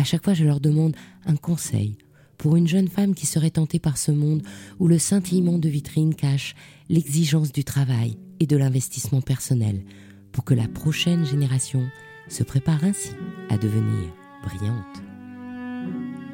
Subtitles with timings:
[0.00, 1.98] À chaque fois, je leur demande un conseil
[2.38, 4.42] pour une jeune femme qui serait tentée par ce monde
[4.78, 6.54] où le scintillement de vitrine cache
[6.88, 9.84] l'exigence du travail et de l'investissement personnel
[10.32, 11.86] pour que la prochaine génération
[12.28, 13.10] se prépare ainsi
[13.50, 14.08] à devenir
[14.42, 15.02] brillante.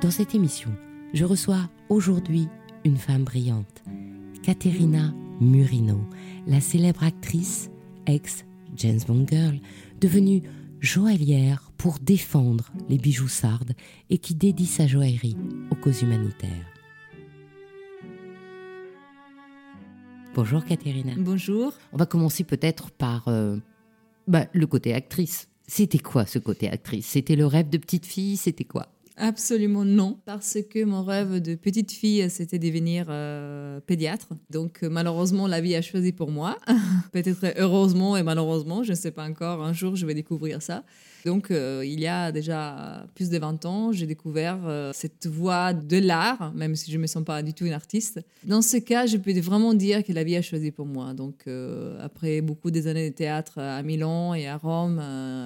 [0.00, 0.70] Dans cette émission,
[1.12, 2.46] je reçois aujourd'hui
[2.84, 3.82] une femme brillante,
[4.44, 5.98] Caterina Murino,
[6.46, 7.68] la célèbre actrice
[8.06, 9.58] ex-James Bond Girl,
[10.00, 10.42] devenue
[10.78, 13.74] joaillière pour défendre les bijoux sardes
[14.10, 15.36] et qui dédie sa joaillerie
[15.70, 16.66] aux causes humanitaires.
[20.34, 21.12] Bonjour Caterina.
[21.16, 21.72] Bonjour.
[21.92, 23.56] On va commencer peut-être par euh,
[24.26, 25.48] bah, le côté actrice.
[25.66, 27.06] C'était quoi ce côté actrice?
[27.06, 28.36] C'était le rêve de petite fille?
[28.36, 28.88] C'était quoi?
[29.18, 34.28] Absolument non, parce que mon rêve de petite fille, c'était devenir euh, pédiatre.
[34.50, 36.58] Donc euh, malheureusement, la vie a choisi pour moi.
[37.12, 40.84] Peut-être heureusement et malheureusement, je ne sais pas encore, un jour je vais découvrir ça.
[41.26, 45.72] Donc, euh, il y a déjà plus de 20 ans, j'ai découvert euh, cette voie
[45.72, 48.20] de l'art, même si je ne me sens pas du tout une artiste.
[48.44, 51.14] Dans ce cas, je peux vraiment dire que la vie a choisi pour moi.
[51.14, 55.00] Donc, euh, après beaucoup des années de théâtre à Milan et à Rome,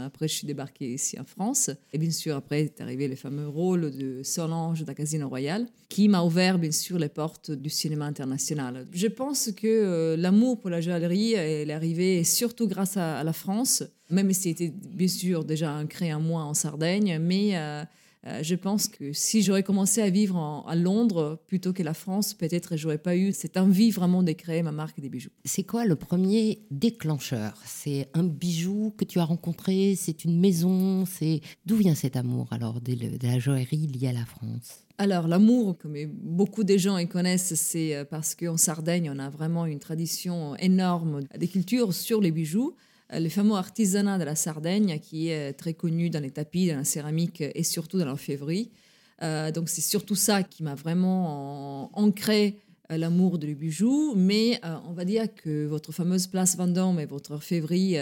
[0.05, 1.71] après, je suis débarquée ici en France.
[1.95, 6.09] Et bien sûr, après, est arrivé le fameux rôle de Solange dans Casino Royal, qui
[6.09, 8.87] m'a ouvert, bien sûr, les portes du cinéma international.
[8.93, 14.33] Je pense que l'amour pour la joaillerie est arrivé surtout grâce à la France même
[14.33, 17.85] si c'était bien sûr déjà ancré en moi en Sardaigne, mais euh,
[18.27, 22.35] euh, je pense que si j'aurais commencé à vivre à Londres plutôt que la France,
[22.35, 25.31] peut-être j'aurais pas eu cette envie vraiment de créer ma marque des bijoux.
[25.45, 27.55] C'est quoi le premier déclencheur?
[27.65, 32.49] C'est un bijou que tu as rencontré C'est une maison C'est d'où vient cet amour
[32.51, 34.85] alors de, la joaillerie liée à la France?
[34.99, 39.31] Alors, l'amour, comme beaucoup de gens y connaissent, c'est euh, parce qu'en Sardaigne, on a
[39.31, 42.77] vraiment une tradition énorme des cultures sur les bijoux.
[43.13, 46.77] Euh, le fameux artisanat de la Sardaigne, qui est très connu dans les tapis, dans
[46.77, 48.71] la céramique et surtout dans l'orfèvrerie.
[49.23, 52.59] Euh, donc c'est surtout ça qui m'a vraiment ancré
[52.91, 54.15] euh, l'amour du bijou.
[54.17, 57.97] Mais on va dire que votre fameuse place Vendôme et votre orfèvrerie,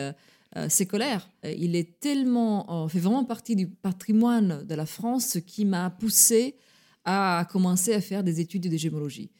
[0.68, 1.28] c'est colère.
[1.44, 6.56] il est tellement, fait vraiment partie du patrimoine de la France qui m'a poussé
[7.04, 9.30] à commencer à faire des études de gémologie.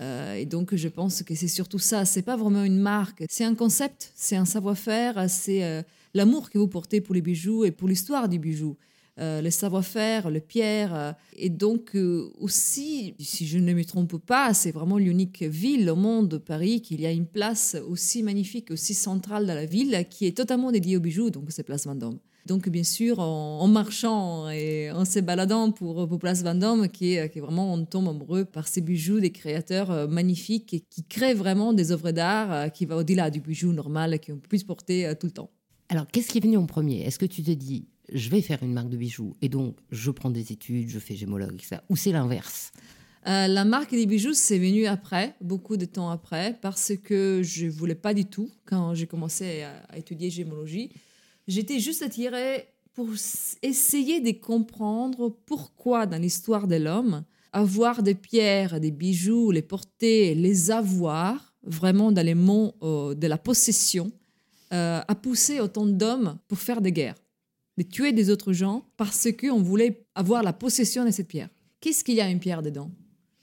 [0.00, 2.04] Euh, et donc, je pense que c'est surtout ça.
[2.04, 3.24] C'est pas vraiment une marque.
[3.28, 5.82] C'est un concept, c'est un savoir-faire, c'est euh,
[6.14, 8.76] l'amour que vous portez pour les bijoux et pour l'histoire du bijou.
[9.20, 11.14] Euh, le savoir-faire, le pierre.
[11.36, 11.96] et donc,
[12.40, 17.00] aussi, si je ne me trompe pas, c'est vraiment l'unique ville au monde, Paris, qu'il
[17.00, 20.96] y a une place aussi magnifique, aussi centrale dans la ville, qui est totalement dédiée
[20.96, 22.18] aux bijoux, donc c'est Place Vendôme.
[22.46, 27.30] Donc, bien sûr, en, marchant et en se baladant pour, pour Place Vendôme, qui est,
[27.30, 31.04] qui est, vraiment, on tombe amoureux par ces bijoux des créateurs euh, magnifiques et qui
[31.04, 35.06] créent vraiment des œuvres d'art euh, qui vont au-delà du bijou normal qu'on puisse porter
[35.06, 35.50] euh, tout le temps.
[35.88, 37.00] Alors, qu'est-ce qui est venu en premier?
[37.00, 40.10] Est-ce que tu te dis, je vais faire une marque de bijoux et donc je
[40.10, 42.72] prends des études, je fais gémologue, ça, ou c'est l'inverse?
[43.26, 47.94] La marque des bijoux, c'est venu après, beaucoup de temps après, parce que je voulais
[47.94, 50.90] pas du tout, quand j'ai commencé à, à étudier gémologie,
[51.46, 53.08] J'étais juste attirée pour
[53.62, 60.34] essayer de comprendre pourquoi dans l'histoire de l'homme, avoir des pierres, des bijoux, les porter,
[60.34, 64.10] les avoir, vraiment dans les mots euh, de la possession,
[64.72, 67.16] euh, a poussé autant d'hommes pour faire des guerres,
[67.78, 71.50] de tuer des autres gens parce qu'on voulait avoir la possession de cette pierre.
[71.80, 72.90] Qu'est-ce qu'il y a une pierre dedans?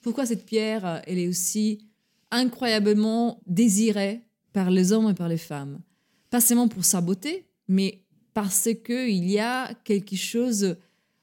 [0.02, 1.88] Pourquoi cette pierre, euh, elle est aussi
[2.32, 4.22] incroyablement désirée
[4.54, 5.80] par les hommes et par les femmes?
[6.30, 8.02] Pas seulement pour sa beauté, mais
[8.34, 10.76] parce qu'il y a quelque chose,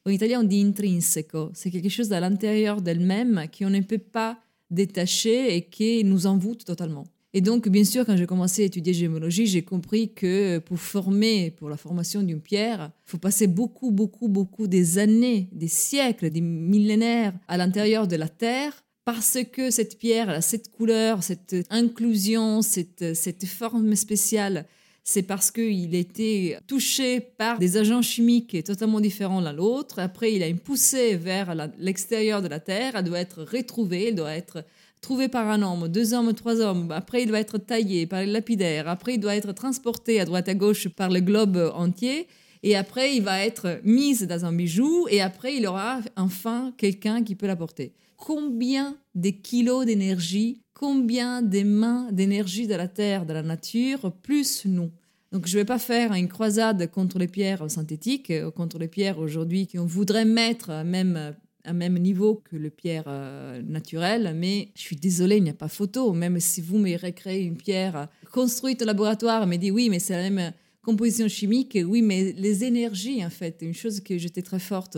[0.07, 4.39] en italien on dit intrinseco, c'est quelque chose à l'intérieur d'elle-même qu'on ne peut pas
[4.71, 7.05] détacher et qui nous envoûte totalement.
[7.35, 11.51] Et donc, bien sûr, quand j'ai commencé à étudier gémologie, j'ai compris que pour former,
[11.51, 16.31] pour la formation d'une pierre, il faut passer beaucoup, beaucoup, beaucoup des années, des siècles,
[16.31, 21.57] des millénaires à l'intérieur de la Terre parce que cette pierre a cette couleur, cette
[21.69, 24.67] inclusion, cette, cette forme spéciale
[25.11, 30.01] c'est parce qu'il été touché par des agents chimiques totalement différents l'un l'autre.
[30.01, 32.93] Après, il a une poussée vers l'extérieur de la Terre.
[32.95, 34.65] Elle doit être retrouvée, elle doit être
[35.01, 36.93] trouvée par un homme, deux hommes, trois hommes.
[36.93, 38.87] Après, il doit être taillé par les lapidaires.
[38.87, 42.27] Après, il doit être transporté à droite à gauche par le globe entier.
[42.63, 45.07] Et après, il va être mis dans un bijou.
[45.09, 47.95] Et après, il aura enfin quelqu'un qui peut l'apporter.
[48.19, 54.65] Combien de kilos d'énergie combien des mains d'énergie de la terre, de la nature, plus
[54.65, 54.91] nous?
[55.33, 58.89] Donc je ne vais pas faire une croisade contre les pierres synthétiques, euh, contre les
[58.89, 61.35] pierres aujourd'hui qu'on voudrait mettre à même,
[61.65, 65.55] à même niveau que les pierres euh, naturelles, mais je suis désolée, il n'y a
[65.55, 66.13] pas photo.
[66.13, 70.15] Même si vous me recréez une pierre construite au laboratoire, me dit oui, mais c'est
[70.15, 70.53] la même
[70.83, 74.97] composition chimique, oui, mais les énergies, en fait, une chose que j'étais très forte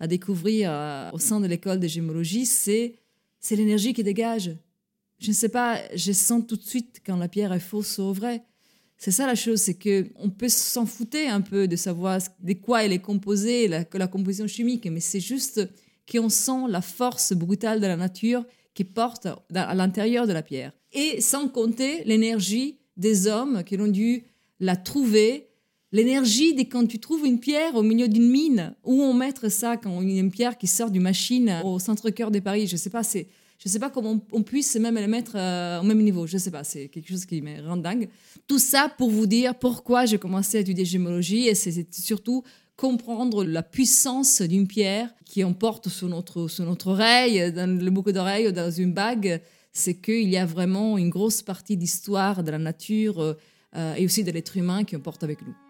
[0.00, 2.98] à découvrir euh, au sein de l'école de gémologie, c'est
[3.50, 4.56] l'énergie qui dégage
[5.18, 8.12] je ne sais pas, je sens tout de suite quand la pierre est fausse ou
[8.12, 8.44] vraie.
[8.98, 12.52] C'est ça la chose, c'est que on peut s'en foutre un peu de savoir de
[12.54, 15.60] quoi elle est composée, la, la composition chimique, mais c'est juste
[16.10, 20.72] qu'on sent la force brutale de la nature qui porte à l'intérieur de la pierre.
[20.92, 24.24] Et sans compter l'énergie des hommes qui ont dû
[24.58, 25.46] la trouver,
[25.92, 29.76] l'énergie de quand tu trouves une pierre au milieu d'une mine, où on mettre ça
[29.76, 33.28] quand une pierre qui sort d'une machine au centre-cœur de Paris, je sais pas, c'est
[33.58, 36.26] je ne sais pas comment on puisse même les mettre euh, au même niveau.
[36.26, 38.08] Je ne sais pas, c'est quelque chose qui me rend dingue.
[38.46, 42.44] Tout ça pour vous dire pourquoi j'ai commencé à étudier gémologie et c'est surtout
[42.76, 48.12] comprendre la puissance d'une pierre qui emporte sur notre, sur notre oreille, dans le boucle
[48.12, 49.42] d'oreille ou dans une bague.
[49.72, 53.20] C'est qu'il y a vraiment une grosse partie d'histoire de la nature
[53.76, 55.67] euh, et aussi de l'être humain qui emporte avec nous.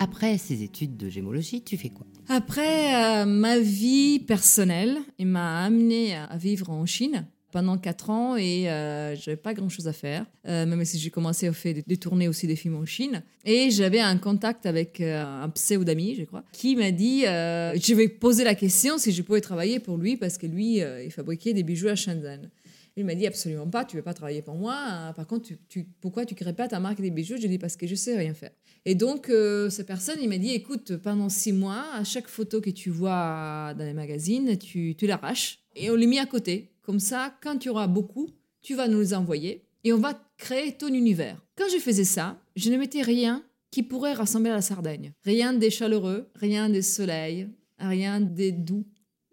[0.00, 2.06] Après ces études de gémologie, tu fais quoi?
[2.28, 8.36] Après, euh, ma vie personnelle, il m'a amené à vivre en Chine pendant quatre ans
[8.36, 11.74] et euh, j'avais pas grand chose à faire, euh, même si j'ai commencé à faire
[11.86, 13.22] des, tournées aussi des films en Chine.
[13.44, 18.08] Et j'avais un contact avec euh, un pseudo-ami, je crois, qui m'a dit Je vais
[18.08, 21.62] poser la question si je pouvais travailler pour lui parce que lui, il fabriquait des
[21.62, 22.50] bijoux à Shenzhen.
[22.96, 25.12] Il m'a dit absolument pas, tu ne veux pas travailler pour moi.
[25.14, 27.36] Par contre, tu, pourquoi tu crées pas ta marque des bijoux?
[27.36, 28.50] Je lui ai dit parce que je sais rien faire.
[28.84, 32.60] Et donc, euh, cette personne, il m'a dit écoute, pendant six mois, à chaque photo
[32.60, 36.72] que tu vois dans les magazines, tu, tu l'arraches et on les met à côté.
[36.82, 38.30] Comme ça, quand tu auras beaucoup,
[38.62, 41.40] tu vas nous les envoyer et on va créer ton univers.
[41.56, 45.12] Quand je faisais ça, je ne mettais rien qui pourrait rassembler la Sardaigne.
[45.24, 47.48] Rien des chaleureux, rien des soleils,
[47.78, 48.86] rien des doux,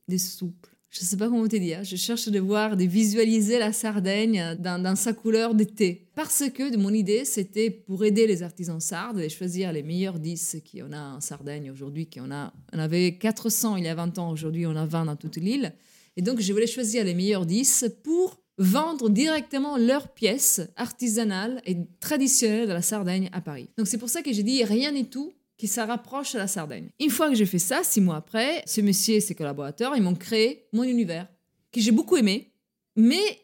[0.07, 3.59] des souples je ne sais pas comment te dire, je cherche de voir, de visualiser
[3.59, 6.07] la Sardaigne dans, sa couleur d'été.
[6.15, 10.57] Parce que mon idée, c'était pour aider les artisans sardes et choisir les meilleurs 10
[10.71, 14.31] qu'on a en Sardaigne aujourd'hui, qu'on a, on avait 400 il y a 20 ans,
[14.31, 15.73] aujourd'hui on a 20 dans toute l'île.
[16.15, 21.75] Et donc je voulais choisir les meilleurs 10 pour vendre directement leurs pièces artisanales et
[21.99, 23.67] traditionnelles de la Sardaigne à Paris.
[23.77, 26.47] Donc c'est pour ça que j'ai dit rien n'est tout, qui se rapproche de la
[26.47, 26.89] Sardaigne.
[26.99, 30.03] Une fois que j'ai fait ça, six mois après, ce monsieur et ses collaborateurs, ils
[30.03, 31.27] m'ont créé mon univers,
[31.71, 32.51] que j'ai beaucoup aimé,
[32.95, 33.39] mais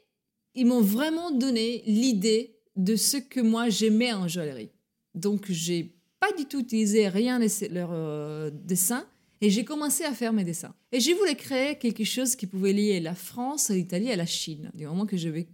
[0.55, 4.71] ils m'ont vraiment donné l'idée de ce que moi j'aimais en joaillerie.
[5.15, 9.05] Donc j'ai pas du tout utilisé rien de leurs euh, dessins
[9.41, 10.73] et j'ai commencé à faire mes dessins.
[10.91, 14.71] Et j'ai voulu créer quelque chose qui pouvait lier la France, l'Italie et la Chine,
[14.73, 15.47] du moment que je vais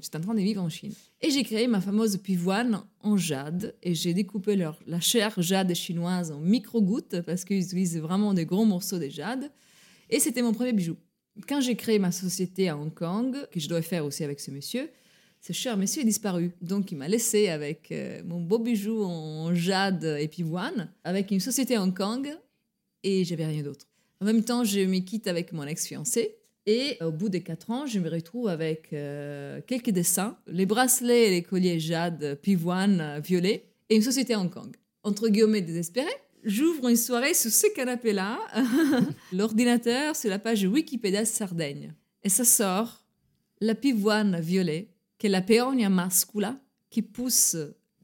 [0.00, 0.92] j'étais en train de vivre en Chine.
[1.20, 5.74] Et j'ai créé ma fameuse pivoine en jade et j'ai découpé leur, la chair jade
[5.74, 9.50] chinoise en micro-gouttes parce qu'ils utilisent vraiment des gros morceaux de jade.
[10.10, 10.96] Et c'était mon premier bijou.
[11.48, 14.50] Quand j'ai créé ma société à Hong Kong, que je dois faire aussi avec ce
[14.50, 14.90] monsieur,
[15.40, 16.52] ce cher monsieur est disparu.
[16.60, 21.40] Donc il m'a laissé avec euh, mon beau bijou en jade et pivoine, avec une
[21.40, 22.28] société à Hong Kong
[23.02, 23.86] et j'avais rien d'autre.
[24.20, 27.86] En même temps, je me quitte avec mon ex-fiancé et au bout de quatre ans,
[27.86, 33.20] je me retrouve avec euh, quelques dessins, les bracelets et les colliers jade, pivoine, euh,
[33.20, 34.76] violet, et une société à Hong Kong.
[35.02, 36.10] Entre guillemets désespéré,
[36.44, 38.38] j'ouvre une soirée sous ce canapé-là,
[39.32, 41.94] l'ordinateur sur la page Wikipédia Sardaigne.
[42.22, 43.04] Et ça sort
[43.60, 44.88] la pivoine violet,
[45.18, 47.56] qui est la peonia mascula, qui pousse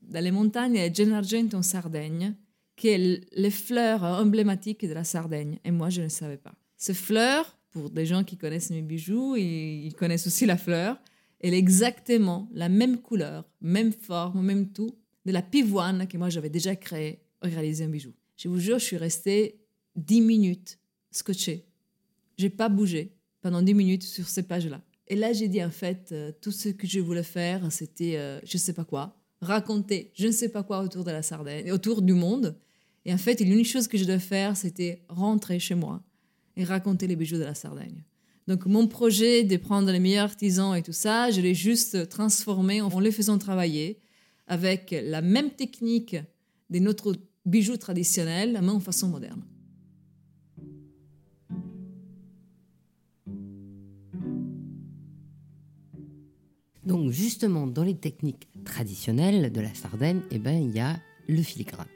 [0.03, 2.35] dans les montagnes de Gennargento en Sardaigne,
[2.75, 5.59] qui est les fleurs emblématiques de la Sardaigne.
[5.65, 6.55] Et moi, je ne savais pas.
[6.77, 10.99] Ces fleurs pour des gens qui connaissent mes bijoux, et ils connaissent aussi la fleur.
[11.41, 16.31] Elle est exactement la même couleur, même forme, même tout de la pivoine que moi
[16.31, 18.13] j'avais déjà créée pour réaliser un bijou.
[18.37, 19.61] Je vous jure, je suis restée
[19.97, 20.79] 10 minutes
[21.11, 21.67] scotché.
[22.37, 24.81] J'ai pas bougé pendant 10 minutes sur ces pages-là.
[25.07, 28.41] Et là, j'ai dit en fait, euh, tout ce que je voulais faire, c'était euh,
[28.45, 32.03] je sais pas quoi, raconter je ne sais pas quoi autour de la Sardaigne, autour
[32.03, 32.59] du monde.
[33.05, 36.03] Et en fait, l'unique chose que je devais faire, c'était rentrer chez moi
[36.59, 38.05] et raconter les bijoux de la Sardaigne.
[38.49, 42.81] Donc mon projet de prendre les meilleurs artisans et tout ça, je l'ai juste transformé
[42.83, 44.01] en les faisant travailler
[44.47, 46.17] avec la même technique
[46.69, 47.15] de notre
[47.47, 49.43] bijoux traditionnel, mais en façon moderne.
[56.85, 60.99] Donc justement, dans les techniques traditionnelles de la Sardaigne, eh ben, il y a
[61.29, 61.87] le filigrane.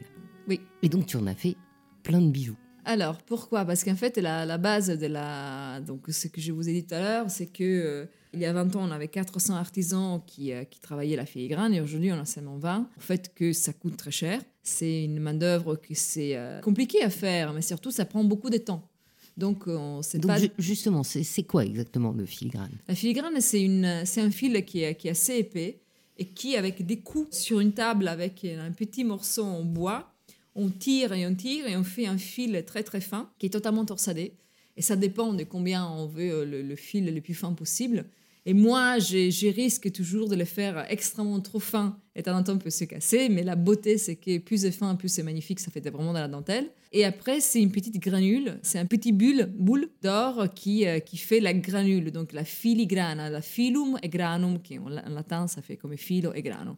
[0.46, 0.60] Oui.
[0.82, 1.56] Et donc tu en as fait
[2.02, 2.58] plein de bijoux.
[2.84, 3.64] Alors, pourquoi?
[3.64, 5.80] Parce qu'en fait, la, la, base de la...
[5.80, 8.44] Donc, ce que je vous ai dit tout à l'heure, c'est que euh, il y
[8.44, 12.10] a 20 ans, on avait 400 artisans qui, euh, qui travaillaient la filigrane et aujourd'hui,
[12.12, 12.88] on en a seulement 20.
[12.96, 14.40] En fait, que ça coûte très cher.
[14.62, 18.58] C'est une main-d'œuvre que c'est euh, compliqué à faire, mais surtout, ça prend beaucoup de
[18.58, 18.88] temps.
[19.36, 19.64] Donc,
[20.02, 20.36] c'est pas...
[20.58, 22.72] justement, c'est quoi exactement le filigrane?
[22.86, 25.80] La filigrane, c'est un fil qui est, qui est assez épais
[26.18, 30.11] et qui, avec des coups sur une table avec un petit morceau en bois,
[30.54, 33.50] on tire et on tire et on fait un fil très très fin qui est
[33.50, 34.34] totalement torsadé.
[34.76, 38.06] Et ça dépend de combien on veut euh, le, fil le plus fin possible.
[38.44, 41.96] Et moi, je risque toujours de le faire extrêmement trop fin.
[42.16, 43.28] Et en temps, peut se casser.
[43.28, 45.60] Mais la beauté, c'est que plus c'est fin, plus c'est magnifique.
[45.60, 46.68] Ça fait vraiment de la dentelle.
[46.90, 48.58] Et après, c'est une petite granule.
[48.62, 52.10] C'est un petit bulle, boule d'or qui, euh, qui fait la granule.
[52.10, 56.42] Donc la filigrana, la filum et granum, qui en latin, ça fait comme filo et
[56.42, 56.76] grano.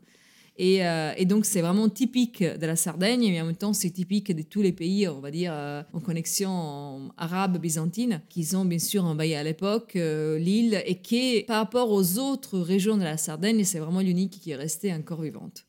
[0.61, 4.35] Euh, et, donc, c'est vraiment typique de la Sardaigne, mais en même temps, c'est typique
[4.35, 8.79] de tous les pays, on va dire, euh, en connexion arabe, byzantine, qu'ils ont bien
[8.79, 13.17] sûr envahi à l'époque euh, l'île et qui, par rapport aux autres régions de la
[13.17, 15.65] Sardaigne, c'est vraiment l'unique qui est restée encore vivante.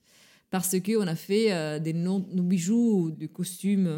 [0.51, 3.89] Parce qu'on a fait des nos bijoux, des costumes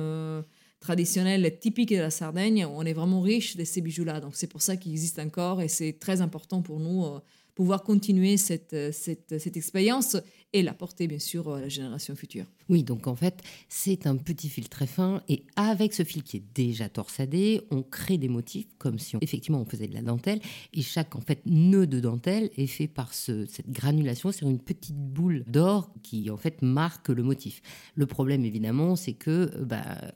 [0.80, 4.22] traditionnels typiques de la Sardaigne, on est vraiment riche de ces bijoux-là.
[4.22, 7.06] Donc, c'est pour ça qu'ils existent encore et c'est très important pour nous
[7.54, 10.18] pouvoir continuer cette, cette expérience
[10.58, 12.46] et la porter bien sûr à la génération future.
[12.68, 16.38] Oui, donc en fait, c'est un petit fil très fin et avec ce fil qui
[16.38, 20.02] est déjà torsadé, on crée des motifs comme si on, effectivement on faisait de la
[20.02, 20.40] dentelle
[20.74, 24.60] et chaque en fait nœud de dentelle est fait par ce, cette granulation sur une
[24.60, 27.62] petite boule d'or qui en fait marque le motif.
[27.94, 30.12] Le problème évidemment, c'est que bah,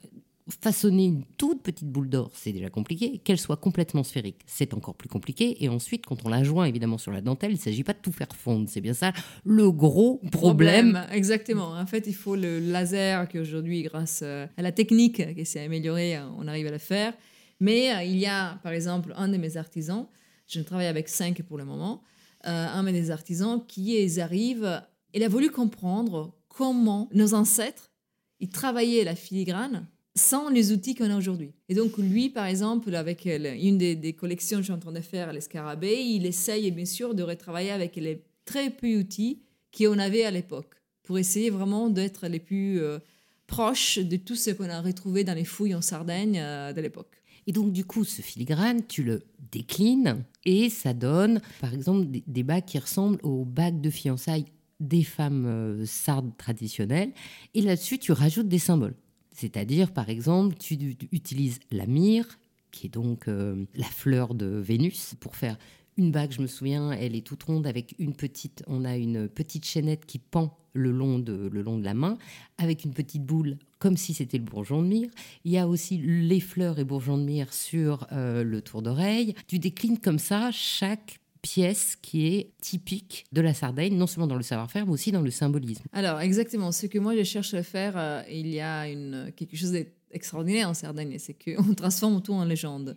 [0.60, 3.18] façonner une toute petite boule d'or, c'est déjà compliqué.
[3.18, 5.62] Qu'elle soit complètement sphérique, c'est encore plus compliqué.
[5.62, 7.98] Et ensuite, quand on la joint évidemment sur la dentelle, il ne s'agit pas de
[7.98, 8.68] tout faire fondre.
[8.68, 9.12] C'est bien ça
[9.44, 11.06] le gros problème.
[11.12, 11.72] Exactement.
[11.72, 15.60] En fait, il faut le laser qui aujourd'hui, grâce euh, à la technique qui s'est
[15.60, 17.14] améliorée, euh, on arrive à le faire.
[17.60, 20.06] Mais euh, il y a, par exemple, un de mes artisans,
[20.46, 22.02] je travaille avec cinq pour le moment,
[22.44, 24.82] un de mes artisans qui arrive,
[25.14, 27.92] il a voulu comprendre comment nos ancêtres,
[28.40, 31.52] ils travaillaient la filigrane sans les outils qu'on a aujourd'hui.
[31.68, 35.00] Et donc, lui, par exemple, avec une des, collections que je suis en train de
[35.00, 39.40] faire à l'escarabée, il essaye bien sûr de retravailler avec les très peu d'outils
[39.76, 42.98] qu'on avait à l'époque, pour essayer vraiment d'être les plus euh,
[43.46, 47.22] proches de tout ce qu'on a retrouvé dans les fouilles en Sardaigne euh, de l'époque.
[47.46, 52.42] Et donc, du coup, ce filigrane, tu le déclines et ça donne, par exemple, des,
[52.42, 54.46] bagues qui ressemblent aux bagues de fiançailles
[54.78, 57.12] des femmes euh, sardes traditionnelles.
[57.54, 58.94] Et là-dessus, tu rajoutes des symboles.
[59.32, 62.38] C'est-à-dire, par exemple, tu utilises la myrrhe,
[62.70, 65.56] qui est donc euh, la fleur de Vénus, pour faire
[65.96, 66.32] une bague.
[66.32, 68.62] Je me souviens, elle est toute ronde avec une petite.
[68.66, 72.16] On a une petite chaînette qui pend le long de, le long de la main,
[72.56, 75.10] avec une petite boule, comme si c'était le bourgeon de myrrhe.
[75.44, 79.34] Il y a aussi les fleurs et bourgeons de myrrhe sur euh, le tour d'oreille.
[79.48, 84.36] Tu déclines comme ça chaque pièce qui est typique de la Sardaigne, non seulement dans
[84.36, 85.82] le savoir-faire, mais aussi dans le symbolisme.
[85.92, 86.72] Alors, exactement.
[86.72, 90.68] Ce que moi, je cherche à faire, euh, il y a une, quelque chose d'extraordinaire
[90.68, 92.96] en Sardaigne, c'est qu'on transforme tout en légende.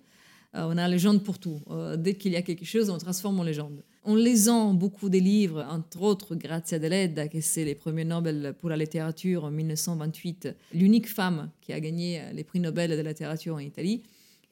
[0.53, 1.59] Euh, on a légende pour tout.
[1.71, 3.83] Euh, dès qu'il y a quelque chose, on transforme en légende.
[4.03, 8.69] En lisant beaucoup des livres, entre autres Grazia Deledda, qui c'est les premiers Nobel pour
[8.69, 13.55] la littérature en 1928, l'unique femme qui a gagné les prix Nobel de la littérature
[13.55, 14.03] en Italie,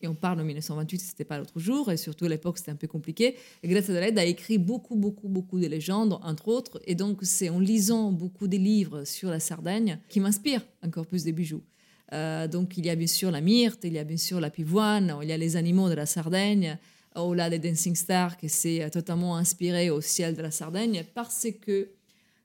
[0.04, 2.76] et on parle en 1928, c'était pas l'autre jour, et surtout à l'époque c'était un
[2.76, 3.36] peu compliqué.
[3.64, 7.50] Et Greta Thunberg a écrit beaucoup, beaucoup, beaucoup de légendes, entre autres, et donc c'est
[7.50, 11.64] en lisant beaucoup de livres sur la Sardaigne qui m'inspire encore plus des bijoux.
[12.12, 14.50] Euh, donc il y a bien sûr la myrte, il y a bien sûr la
[14.50, 16.78] pivoine, il y a les animaux de la Sardaigne,
[17.16, 21.90] au-delà des Dancing Stars, qui s'est totalement inspiré au ciel de la Sardaigne, parce que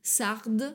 [0.02, 0.74] Sardes,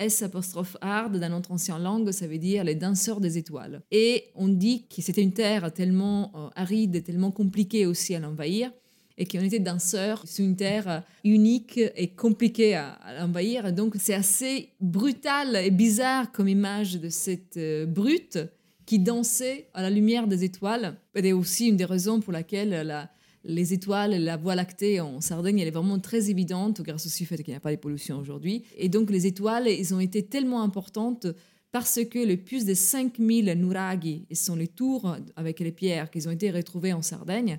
[0.00, 3.82] S apostrophe hard dans notre ancienne langue, ça veut dire les danseurs des étoiles.
[3.92, 8.72] Et on dit que c'était une terre tellement euh, aride, tellement compliquée aussi à l'envahir,
[9.18, 13.72] et qu'on était danseurs sur une terre euh, unique et compliquée à, l'envahir.
[13.72, 18.38] Donc c'est assez brutal et bizarre comme image de cette euh, brute
[18.86, 20.96] qui dansaient à la lumière des étoiles.
[21.14, 23.10] C'est aussi une des raisons pour laquelle la,
[23.44, 27.42] les étoiles, la voie lactée en Sardaigne, elle est vraiment très évidente grâce au fait
[27.42, 28.64] qu'il n'y a pas de pollution aujourd'hui.
[28.76, 31.26] Et donc les étoiles, ils ont été tellement importantes
[31.72, 36.26] parce que le plus de 5000 nuraghi, ce sont les tours avec les pierres qui
[36.26, 37.58] ont été retrouvées en Sardaigne,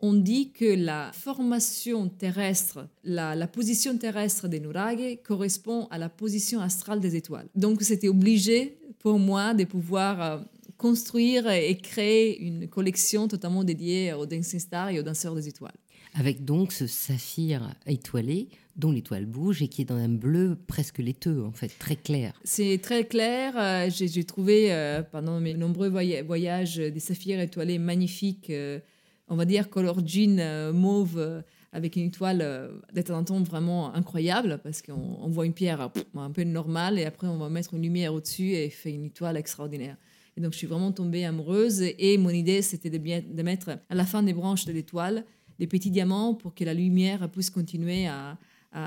[0.00, 6.60] on dit que la formation terrestre, la, position terrestre des nuraghi correspond à la position
[6.60, 7.46] astrale des étoiles.
[7.54, 10.38] Donc c'était obligé pour moi de pouvoir euh,
[10.82, 15.78] construire et créer une collection totalement dédiée aux dancing stars et aux danseurs des étoiles.
[16.14, 20.98] Avec donc ce saphir étoilé dont l'étoile bouge et qui est dans un bleu presque
[20.98, 22.32] laiteux, en fait, très clair.
[22.42, 23.54] C'est très clair.
[23.56, 28.80] Euh, j'ai trouvé euh, pendant mes nombreux voyages des saphirs étoilés magnifiques, euh,
[29.28, 32.70] on va dire color jean mauve avec une étoile
[33.06, 37.28] temps en temps vraiment incroyable parce qu'on voit une pierre un peu normale et après
[37.28, 39.96] on va mettre une lumière au-dessus et fait une étoile extraordinaire.
[40.36, 41.82] Et donc, je suis vraiment tombée amoureuse.
[41.82, 45.24] Et mon idée, c'était de, mettre à la fin des branches de l'étoile
[45.58, 48.38] des petits diamants pour que la lumière puisse continuer à,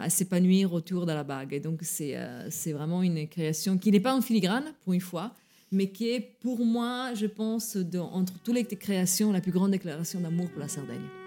[0.10, 1.54] s'épanouir autour de la bague.
[1.54, 5.36] Et donc, euh, c'est vraiment une création qui n'est pas en filigrane, pour une fois,
[5.72, 7.78] mais qui est, pour moi, je pense,
[8.12, 11.25] entre toutes les créations, la plus grande déclaration d'amour pour la Sardaigne.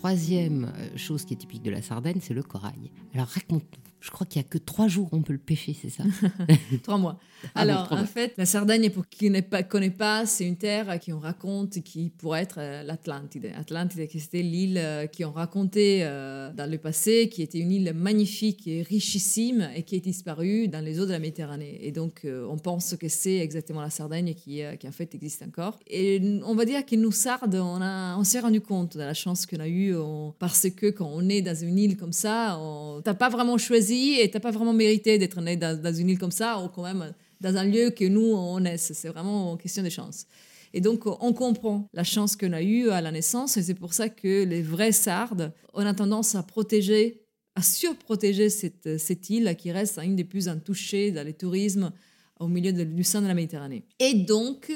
[0.00, 2.90] Troisième euh, chose qui est typique de la Sardaigne, c'est le corail.
[3.12, 5.90] Alors raconte je crois qu'il n'y a que trois jours on peut le pêcher, c'est
[5.90, 6.04] ça
[6.82, 7.18] Trois mois.
[7.54, 11.12] Ah Alors, en fait, la Sardaigne, pour qui ne connaît pas, c'est une terre qui
[11.12, 13.50] on raconte qui pourrait être euh, l'Atlantide.
[13.56, 17.72] Atlantide, qui c'était l'île euh, qui on racontait euh, dans le passé, qui était une
[17.72, 21.78] île magnifique et richissime et qui est disparue dans les eaux de la Méditerranée.
[21.82, 25.78] Et donc, on pense que c'est exactement la Sardaigne qui, qui, en fait existe encore.
[25.86, 29.46] Et on va dire que nous, Sardes, on, on s'est rendu compte de la chance
[29.46, 29.94] qu'on a eue
[30.38, 33.89] parce que quand on est dans une île comme ça, on n'a pas vraiment choisi
[33.94, 36.82] et tu n'as pas vraiment mérité d'être né dans, une île comme ça ou quand
[36.82, 38.76] même dans un lieu que nous, on est.
[38.76, 40.26] C'est vraiment question de chance.
[40.72, 43.92] Et donc, on comprend la chance qu'on a eue à la naissance et c'est pour
[43.92, 47.22] ça que les vrais sardes, on a tendance à protéger,
[47.56, 51.92] à surprotéger cette, cette île qui reste une des plus intouchées dans le tourisme
[52.38, 53.84] au milieu du sein de la Méditerranée.
[53.98, 54.72] Et donc,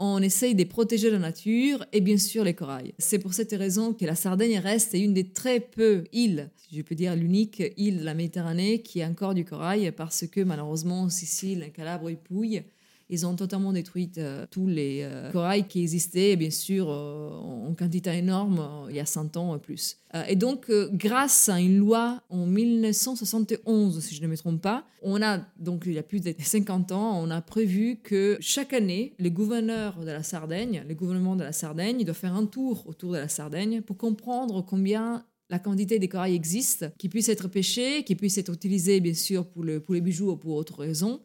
[0.00, 2.94] on essaye de protéger la nature et bien sûr les corails.
[2.98, 6.82] C'est pour cette raison que la Sardaigne reste une des très peu îles, si je
[6.82, 11.08] peux dire l'unique île de la Méditerranée qui a encore du corail parce que malheureusement
[11.08, 12.62] Sicile, Calabre et Pouille
[13.10, 17.74] ils ont totalement détruit euh, tous les euh, corails qui existaient, bien sûr, euh, en
[17.74, 19.98] quantité énorme, il y a 100 ans et plus.
[20.28, 25.22] et donc, grâce à une loi en 1971, si je ne me trompe pas, on
[25.22, 29.14] a, donc il y a plus de 50 ans, on a prévu que chaque année,
[29.18, 33.12] les gouverneurs de la Sardaigne, les gouvernements de la Sardaigne, doivent faire un tour autour
[33.12, 38.04] de la Sardaigne pour comprendre combien la quantité des corails existe, qui puissent être pêchés,
[38.04, 41.20] qui puissent être utilisés, bien sûr, pour, le, pour les bijoux ou pour autres raisons,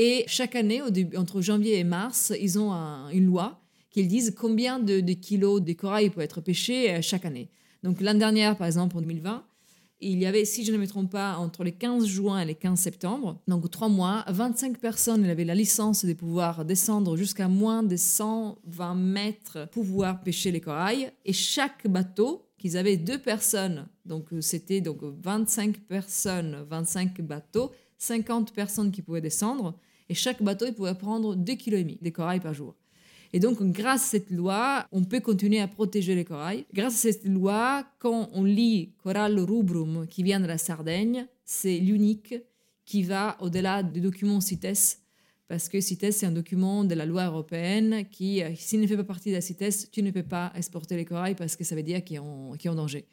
[0.00, 0.80] et chaque année,
[1.16, 2.72] entre janvier et mars, ils ont
[3.12, 7.50] une loi qui disent combien de, kilos de corail peut être pêché euh, chaque année.
[7.82, 9.44] Donc l'année dernière, par exemple, en 2020,
[10.00, 12.54] il y avait, si je ne me trompe pas, entre les 15 juin et les
[12.54, 17.82] 15 septembre, donc trois mois, 25 personnes avaient la licence de pouvoir descendre jusqu'à moins
[17.82, 21.10] de 120 mètres pour pouvoir pêcher les corails.
[21.24, 28.52] Et chaque bateau, qu'ils avaient deux personnes, donc c'était donc 25 personnes, 25 bateaux, 50
[28.52, 29.74] personnes qui pouvaient descendre,
[30.08, 32.74] et chaque bateau il pouvait prendre 2,5 kg de corail par jour.
[33.32, 36.64] Et donc, grâce à cette loi, on peut continuer à protéger les corails.
[36.72, 41.78] Grâce à cette loi, quand on lit Coral rubrum, qui vient de la Sardaigne, c'est
[41.78, 42.34] l'unique
[42.86, 45.00] qui va au-delà du document CITES,
[45.46, 48.96] parce que CITES, c'est un document de la loi européenne qui, euh, s'il ne fait
[48.96, 51.74] pas partie de la CITES, tu ne peux pas exporter les corails parce que ça
[51.74, 53.06] veut dire qu'ils sont en danger.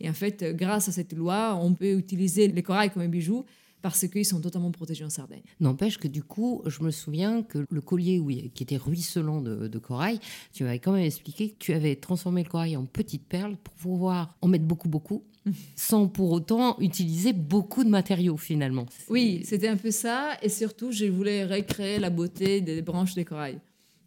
[0.00, 3.44] Et en fait, grâce à cette loi, on peut utiliser les corails comme un bijou
[3.82, 5.42] parce qu'ils sont totalement protégés en Sardaigne.
[5.60, 9.78] N'empêche que du coup, je me souviens que le collier oui, qui était ruisselant de,
[9.78, 10.18] corail,
[10.52, 13.74] tu m'avais quand même expliqué que tu avais transformé le corail en petites perles pour
[13.74, 15.24] pouvoir en mettre beaucoup, beaucoup,
[15.76, 18.86] sans pour autant utiliser beaucoup de matériaux finalement.
[19.08, 20.36] Oui, c'était un peu ça.
[20.42, 23.58] Et surtout, je voulais recréer la beauté des branches des corail.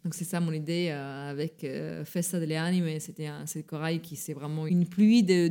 [0.04, 4.16] Donc c'est ça mon idée euh, avec euh, Festa delle Anime, c'était un corail qui
[4.16, 5.48] c'est vraiment une pluie de,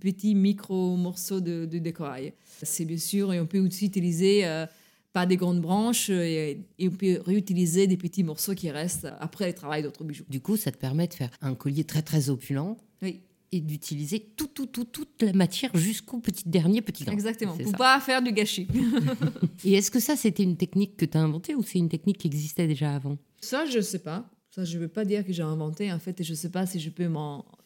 [0.00, 2.32] petits micro morceaux de, de, corail.
[2.62, 4.66] C'est bien sûr et on peut aussi utiliser euh,
[5.12, 9.52] pas des grandes branches et, on peut réutiliser des petits morceaux qui restent après le
[9.52, 10.24] travail d'autres bijoux.
[10.28, 12.76] Du coup, ça te permet de faire un collier très très opulent.
[13.00, 13.20] Oui
[13.54, 17.12] et d'utiliser tout, tout, tout, toute la matière jusqu'au petit dernier petit grain.
[17.12, 18.66] Exactement, pour pas faire du gâchis.
[19.64, 22.18] et est-ce que ça, c'était une technique que tu as inventée ou c'est une technique
[22.18, 23.16] qui existait déjà avant?
[23.40, 24.28] Ça, je ne sais pas.
[24.50, 26.48] Ça, je ne veux pas dire que j'ai inventé, en fait, et je ne sais
[26.48, 27.08] pas si je peux,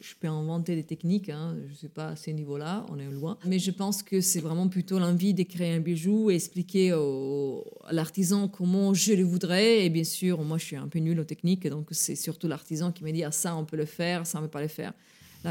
[0.01, 1.55] je peux inventer des techniques, hein.
[1.67, 3.37] je ne sais pas à ce niveau-là, on est loin.
[3.45, 7.63] Mais je pense que c'est vraiment plutôt l'envie de créer un bijou et expliquer au,
[7.85, 9.85] à l'artisan comment je le voudrais.
[9.85, 12.91] Et bien sûr, moi, je suis un peu nulle aux techniques, donc c'est surtout l'artisan
[12.91, 14.69] qui me dit, ah, ça, on peut le faire, ça, on ne peut pas le
[14.69, 14.95] faire.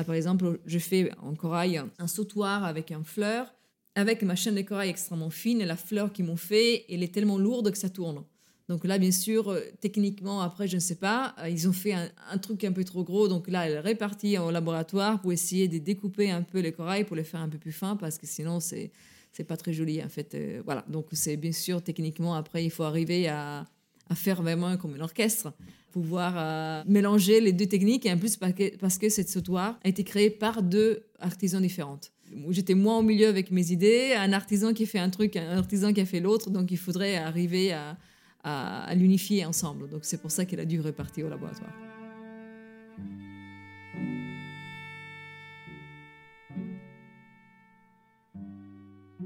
[0.03, 3.53] Par exemple, je fais en corail un sautoir avec un fleur,
[3.95, 7.13] avec ma chaîne de corail extrêmement fine, et la fleur qu'ils m'ont fait, elle est
[7.13, 8.23] tellement lourde que ça tourne.
[8.69, 11.93] Donc là, bien sûr, euh, techniquement, après, je ne sais pas, euh, ils ont fait
[11.93, 13.29] un, truc un peu trop gros.
[13.29, 17.05] Donc là, elle est répartie au laboratoire pour essayer de découper un peu les corails
[17.05, 18.91] pour les faire un peu plus fins parce que sinon, c'est
[19.31, 20.33] c'est pas très joli en fait.
[20.33, 23.65] Euh, voilà, donc c'est bien sûr techniquement après il faut arriver à,
[24.09, 25.53] à faire vraiment comme un orchestre,
[25.91, 30.29] pouvoir mélanger les deux techniques et en plus parce que, cette sautoir a été créée
[30.29, 32.11] par deux artisans différentes.
[32.49, 35.93] J'étais moins au milieu avec mes idées, un artisan qui fait un truc, un artisan
[35.93, 37.97] qui a fait l'autre, donc il faudrait arriver à,
[38.43, 39.89] à, l'unifier ensemble.
[39.89, 41.73] Donc c'est pour ça qu'elle a dû repartir au laboratoire.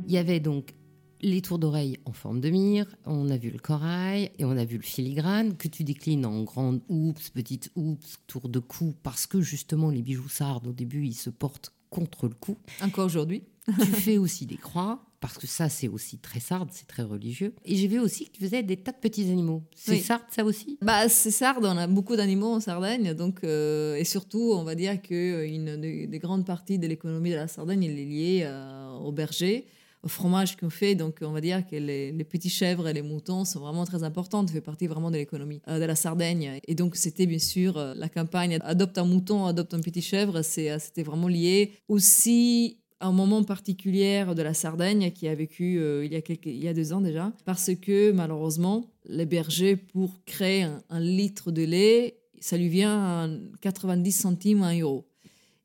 [0.08, 0.74] Il y avait donc
[1.22, 4.66] les tours d'oreille en forme de mire, on a vu le corail et on a
[4.66, 9.28] vu le filigrane que tu déclines en grande houppes, petite houppes, tour de cou, parce
[9.28, 12.58] que justement les bijoux sardes au début ils se portent contre le cou.
[12.82, 13.44] Encore aujourd'hui.
[13.80, 17.54] tu fais aussi des croix parce que ça, c'est aussi très sarde, c'est très religieux.
[17.64, 19.62] Et j'ai vu aussi que tu faisais des tas de petits animaux.
[19.76, 20.80] C'est sarde, ça aussi?
[20.82, 24.74] Bah, c'est sarde, on a beaucoup d'animaux en Sardaigne, donc, euh, et surtout, on va
[24.74, 29.68] dire qu'une des, grandes parties de l'économie de la Sardaigne, est liée euh, au berger,
[30.04, 33.46] au fromage qu'on fait, donc on va dire que les, petits chèvres et les moutons
[33.46, 36.60] sont vraiment très importants, ça fait partie vraiment de l'économie euh, de la Sardaigne.
[36.68, 41.04] Et donc, c'était bien sûr la campagne Adopte un mouton, adopte un petit chèvre, c'était
[41.04, 46.68] vraiment lié aussi un moment particulier de la Sardaigne qui a vécu euh, il, y
[46.68, 52.20] a deux ans déjà, parce que malheureusement, les bergers, pour créer un, litre de lait,
[52.40, 53.30] ça lui vient à
[53.62, 55.08] 90 centimes ou 1 euro.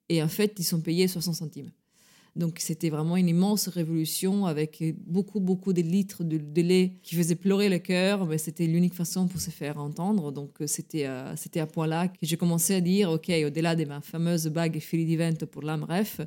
[0.09, 1.71] Et en fait, ils sont payés 60 centimes.
[2.37, 7.35] Donc c'était vraiment une immense révolution avec beaucoup, beaucoup de litres de, lait qui faisaient
[7.35, 10.31] pleurer le cœur, mais c'était l'unique façon pour se faire entendre.
[10.33, 13.85] Donc c'était euh, c'était à point là que j'ai commencé à dire, OK, au-delà de
[13.85, 16.21] ma fameuse bague Philly d'Event pour l'AMREF,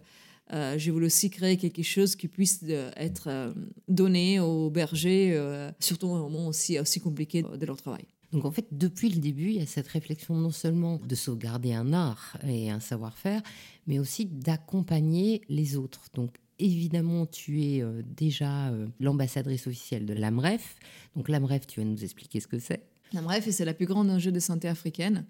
[0.52, 3.54] euh, j'ai voulu aussi créer quelque chose qui puisse euh, être euh,
[3.88, 5.40] donné aux bergers,
[5.80, 8.06] surtout un moment aussi, aussi compliqué de leur travail.
[8.32, 11.74] Donc en fait, depuis le début, il y a cette réflexion non seulement de sauvegarder
[11.74, 13.42] un art et un savoir-faire,
[13.88, 16.06] mais aussi d'accompagner les autres.
[16.14, 20.76] Donc évidemment, tu es déjà l'ambassadrice officielle de l'AMREF.
[21.16, 22.84] Donc l'AMREF, tu vas nous expliquer ce que c'est.
[23.14, 25.26] L'AMREF, c'est la plus grande enjeu de santé africaine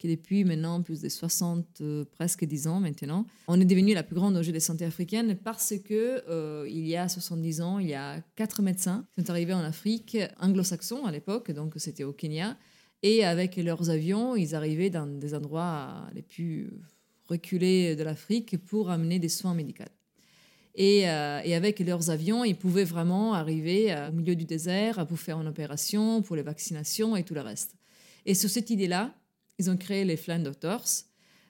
[0.00, 4.02] qui depuis maintenant plus de 60, euh, presque 10 ans maintenant, on est devenu la
[4.02, 7.88] plus grande ONG de santé africaine parce que euh, il y a 70 ans, il
[7.88, 12.14] y a quatre médecins qui sont arrivés en Afrique anglo-saxon à l'époque, donc c'était au
[12.14, 12.56] Kenya,
[13.02, 16.70] et avec leurs avions, ils arrivaient dans des endroits les plus
[17.28, 19.84] reculés de l'Afrique pour amener des soins médicaux.
[20.76, 25.18] Et, euh, et, avec leurs avions, ils pouvaient vraiment arriver au milieu du désert pour
[25.18, 27.74] faire une opération, pour les vaccinations et tout le reste.
[28.24, 29.14] Et sur cette idée-là,
[29.60, 30.88] ils ont créé les Flying Doctors.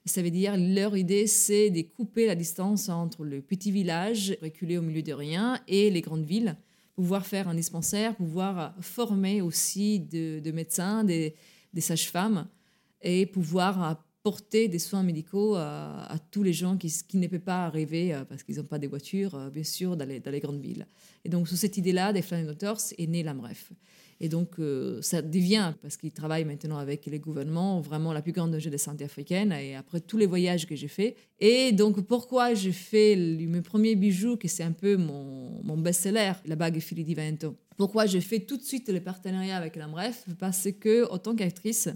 [0.05, 4.79] Ça veut dire, leur idée, c'est de couper la distance entre le petit village, reculé
[4.79, 6.57] au milieu de rien, et les grandes villes,
[6.97, 11.37] pouvoir faire un dispensaire, pouvoir former aussi de, médecins, des,
[11.79, 12.49] sages-femmes,
[13.01, 17.67] et pouvoir apporter des soins médicaux à, tous les gens qui, qui ne peuvent pas
[17.67, 20.87] arriver, euh, parce qu'ils n'ont pas de voitures, euh, bien sûr, dans les, grandes villes.
[21.25, 23.73] Et donc, sous cette idée-là, des Flying Doctors est née l'AMREF.
[24.21, 28.31] Et donc, euh, ça devient, parce qu'il travaille maintenant avec les gouvernements, vraiment la plus
[28.31, 31.17] grande ONG de santé africaine, et après tous les voyages que j'ai faits.
[31.41, 36.55] Et donc, pourquoi j'ai fait mes premiers bijoux, que c'est un peu mon, best-seller, la
[36.55, 40.69] bague Fili di Vento Pourquoi j'ai fait tout de suite le partenariat avec l'AMREF Parce
[40.79, 41.89] que, en tant qu'actrice,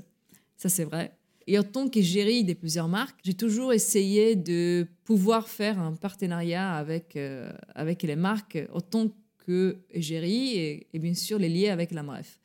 [0.57, 1.13] ça c'est vrai,
[1.47, 5.93] et en tant que gérie de plusieurs marques, j'ai toujours essayé de pouvoir faire un
[5.93, 9.09] partenariat avec, euh, avec les marques autant
[9.47, 12.41] que et, bien sûr les lier avec la MREF.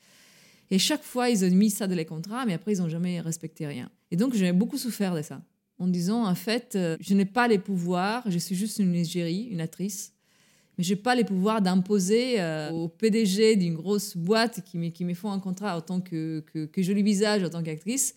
[0.72, 3.22] Et chaque fois, ils ont mis ça dans les contrats, mais après, ils n'ont jamais
[3.22, 3.90] respecté rien.
[4.12, 5.42] Et donc, j'ai beaucoup souffert de ça,
[5.80, 9.48] en disant, en fait, euh, je n'ai pas les pouvoirs, je suis juste une égérie,
[9.50, 10.14] une actrice,
[10.78, 14.90] mais je n'ai pas les pouvoirs d'imposer euh, au PDG d'une grosse boîte qui me,
[14.90, 18.16] qui me font un contrat en tant que, que, que joli visage, en tant qu'actrice,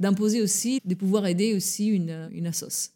[0.00, 2.90] d'imposer aussi, de pouvoir aider aussi une, une assoce.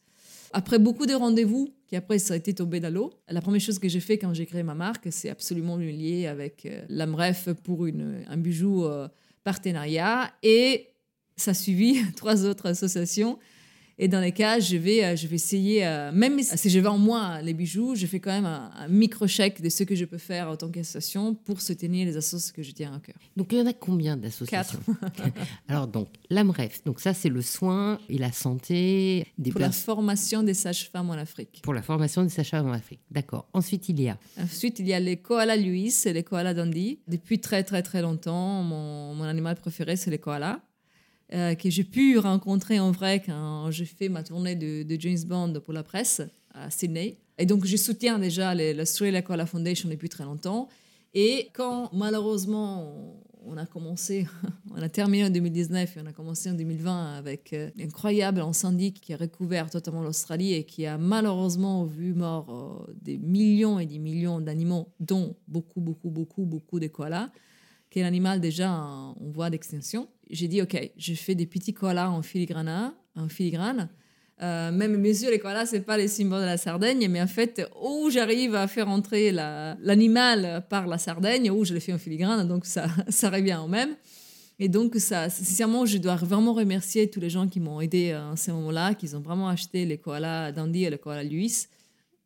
[0.52, 3.78] Après beaucoup de rendez-vous, qui après ça a été tombé dans l'eau, la première chose
[3.78, 7.50] que j'ai fait quand j'ai créé ma marque, c'est absolument me lier avec euh, l'AMREF
[7.64, 9.08] pour une, un bijou euh,
[9.42, 10.32] partenariat.
[10.42, 10.88] Et
[11.36, 13.38] ça a suivi trois autres associations
[13.98, 16.98] Et dans les cas, je vais, euh, je vais essayer, euh, même si je vends
[16.98, 20.48] moi les bijoux, je fais quand même un, micro-chèque de ce que je peux faire
[20.48, 23.14] en tant qu'association pour soutenir les associations que je tiens à cœur.
[23.36, 24.80] Donc il y en a combien d'associations
[25.68, 30.42] Alors donc l'AMREF, donc ça c'est le soin et la santé des Pour la formation
[30.42, 31.60] des sages-femmes en Afrique.
[31.62, 33.48] Pour la formation des sages-femmes en Afrique, d'accord.
[33.52, 36.98] Ensuite il y a Ensuite il y a les koalas Luis et les koalas Dandy.
[37.06, 40.60] Depuis très très très longtemps, mon, mon animal préféré c'est les koalas.
[41.34, 45.54] Euh, que j'ai pu rencontrer en vrai quand j'ai fait ma tournée de, James Bond
[45.64, 47.16] pour la presse à Sydney.
[47.38, 50.68] Et donc, je soutiens déjà l'Australia Koala Foundation depuis très longtemps.
[51.12, 54.28] Et quand malheureusement on a commencé,
[54.70, 58.92] on a terminé en 2019 et on a commencé en 2020 avec euh, incroyable incendie
[58.92, 63.86] qui a recouvert totalement l'Australie et qui a malheureusement vu mort euh, des millions et
[63.86, 67.30] des millions d'animaux, dont beaucoup, beaucoup, beaucoup, beaucoup de koalas,
[67.94, 72.22] qui est déjà en voie d'extinction j'ai dit, OK, je fais des petits koalas en
[72.22, 72.92] filigrane.
[73.16, 73.88] En filigrane.
[74.42, 77.66] Euh, même sûr, les koalas, c'est pas les symboles de la Sardaigne, mais en fait,
[77.80, 82.46] où j'arrive à faire entrer l'animal par la Sardaigne, où je le fais en filigrane,
[82.48, 83.94] donc ça, ça revient au même.
[84.58, 88.30] Et donc, ça, sincèrement, je dois vraiment remercier tous les gens qui m'ont aidé à
[88.30, 91.66] euh, ce moment-là, qui ont vraiment acheté les koalas Dandy et les koalas Luis,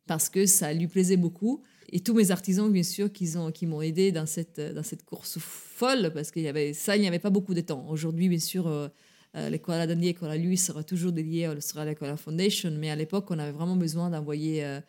[0.07, 3.81] parce que ça lui plaisait beaucoup et tous mes artisans, bien sûr, qui, ont, m'ont
[3.81, 7.19] aidé dans cette, dans cette course folle, parce qu'il y avait ça, il n'y avait
[7.19, 7.85] pas beaucoup de temps.
[7.89, 8.87] Aujourd'hui, bien sûr, euh,
[9.35, 13.25] euh, l'école à et l'école lui sera toujours dédiée à Cola Foundation, mais à l'époque,
[13.29, 14.79] on avait vraiment besoin d'envoyer euh,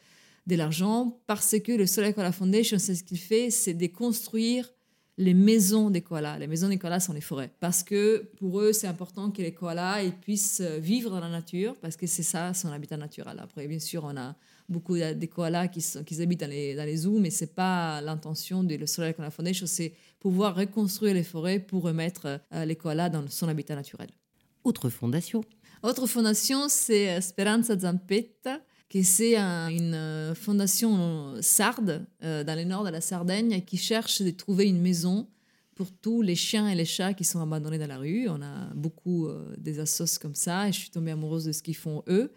[0.47, 4.71] de l'argent parce que le Australia Cola Foundation, c'est ce qu'il fait, c'est de construire
[5.19, 6.39] les maisons des koalas.
[6.39, 7.51] Les maisons des koalas sont les forêts.
[7.61, 11.77] Parce que pour eux, c'est important que les koalas ils puissent vivre dans la nature,
[11.77, 13.39] parce que c'est ça son habitat naturel.
[13.39, 14.35] Après, bien sûr, on a
[14.71, 18.01] beaucoup de koalas qui, qui habitent dans les, dans les zoos, mais ce n'est pas
[18.01, 23.09] l'intention de l'Australia Koala Foundation, c'est pouvoir reconstruire les forêts pour remettre euh, les koalas
[23.09, 24.09] dans son habitat naturel.
[24.65, 25.43] Autre fondation
[25.83, 32.85] Autre fondation, c'est euh, Speranza Zampetta, qui c'est une euh, fondation sarde dans le nord
[32.85, 35.29] de la Sardaigne qui cherche de trouver une maison
[35.75, 38.29] pour tous les chiens et les chats qui sont abandonnés dans la rue.
[38.29, 41.77] On a beaucoup des assos comme ça et je suis tombée amoureuse de ce qu'ils
[41.77, 42.33] font eux.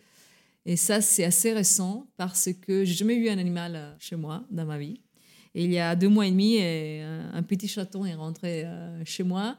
[0.66, 4.46] Et ça, c'est assez récent parce que j'ai jamais eu un animal euh, chez moi
[4.50, 5.02] dans ma vie.
[5.56, 9.22] Et il y a deux mois et demi, un petit chaton est rentré euh, chez
[9.22, 9.56] moi.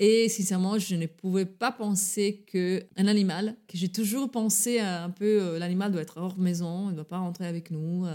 [0.00, 5.40] Et sincèrement, je ne pouvais pas penser qu'un animal, que j'ai toujours pensé un peu,
[5.40, 8.06] euh, l'animal doit être hors maison, il ne doit pas rentrer avec nous.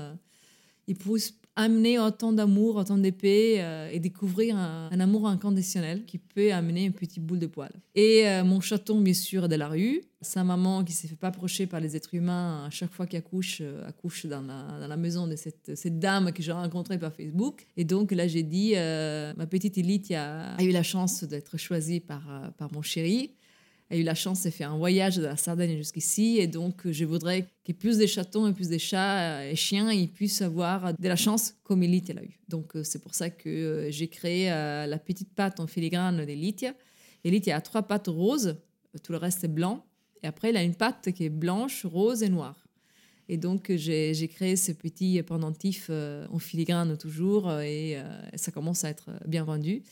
[0.88, 6.52] il pousse amener autant d'amour, autant d'épée euh, et découvrir un, amour inconditionnel qui peut
[6.52, 7.72] amener une petite boule de poil.
[7.96, 11.28] Et euh, mon chaton, bien sûr, de la rue, sa maman qui s'est fait pas
[11.28, 14.88] approcher par les êtres humains à chaque fois qu'il accouche, euh, accouche dans la, dans
[14.88, 17.68] la, maison de cette, cette dame que j'ai rencontrée par Facebook.
[17.78, 22.00] Et donc là, j'ai dit, ma petite Elite a, a, eu la chance d'être choisie
[22.00, 23.32] par, par mon chéri
[23.94, 26.38] a eu la chance de faire un voyage de la Sardaigne jusqu'ici.
[26.40, 29.92] Et donc, je voudrais que plus de chatons et plus de chats euh, et chiens
[29.92, 32.40] ils puissent avoir de la chance comme Elite a eu.
[32.50, 36.66] Donc, euh, c'est pour ça que euh, j'ai créé la petite pâte en filigrane d'Elite.
[37.24, 38.58] Elite a trois pattes roses,
[39.04, 39.86] tout le reste est blanc.
[40.24, 42.66] Et après, il a une pâte qui est blanche, rose et noire.
[43.30, 47.98] Et donc, j'ai créé ce petit pendentif en filigrane toujours et
[48.36, 49.84] ça commence à être bien vendu.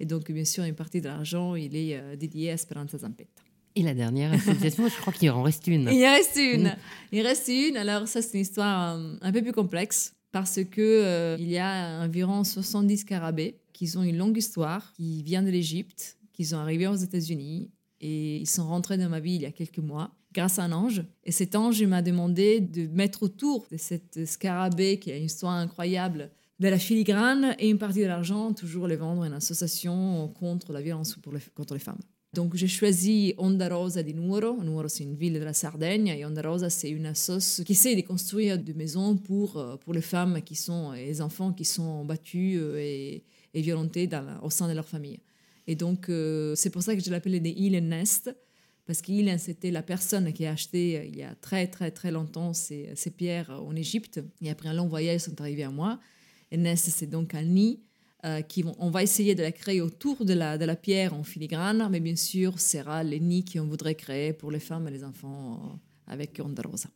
[0.00, 3.47] Et donc, bien sûr, une partie de l'argent, il est dédié à Esperanza Zampetta.
[3.78, 5.88] Et la dernière association, je crois qu'il en reste une.
[5.92, 6.64] Il en reste une.
[6.64, 6.76] Mm.
[7.12, 7.76] Il reste une.
[7.76, 11.58] Alors ça, c'est une histoire euh, un peu plus complexe parce que euh, il y
[11.58, 16.56] a environ 70 scarabées qui ont une longue histoire, qui viennent de l'Égypte, qui sont
[16.56, 20.10] arrivés aux États-Unis et ils sont rentrés dans ma vie il y a quelques mois
[20.32, 21.04] grâce à un ange.
[21.22, 25.54] Et cet ange m'a demandé de mettre autour de cette scarabée qui a une histoire
[25.54, 30.26] incroyable de la filigrane et une partie de l'argent, toujours les vendre à une association
[30.36, 32.00] contre la violence pour contre les femmes.
[32.34, 34.62] Donc j'ai choisi Onda Rosa di Nuoro.
[34.62, 37.96] Nuoro, c'est une ville de la Sardaigne et Onda Rosa, c'est une sauce qui essaie
[37.96, 41.64] de construire des maisons pour, euh, pour les femmes qui sont, et les enfants qui
[41.64, 45.20] sont battus euh, et, et violentés dans, au sein de leur famille.
[45.66, 48.30] Et donc euh, c'est pour ça que je l'appelais des Îles Nest,
[48.84, 52.52] parce qu'Ilen, c'était la personne qui a acheté il y a très très très longtemps
[52.54, 54.20] ces, ces pierres en Égypte.
[54.40, 55.98] Et après un long voyage, sont arrivées à moi.
[56.50, 57.80] Et Nest, c'est donc un nid
[58.24, 62.00] euh, qui on va essayer de la créer autour de la, pierre en filigrane, mais
[62.00, 66.40] bien sûr, sera les nids qu'on voudrait créer pour les femmes et les enfants avec
[66.42, 66.88] Onda Rosa.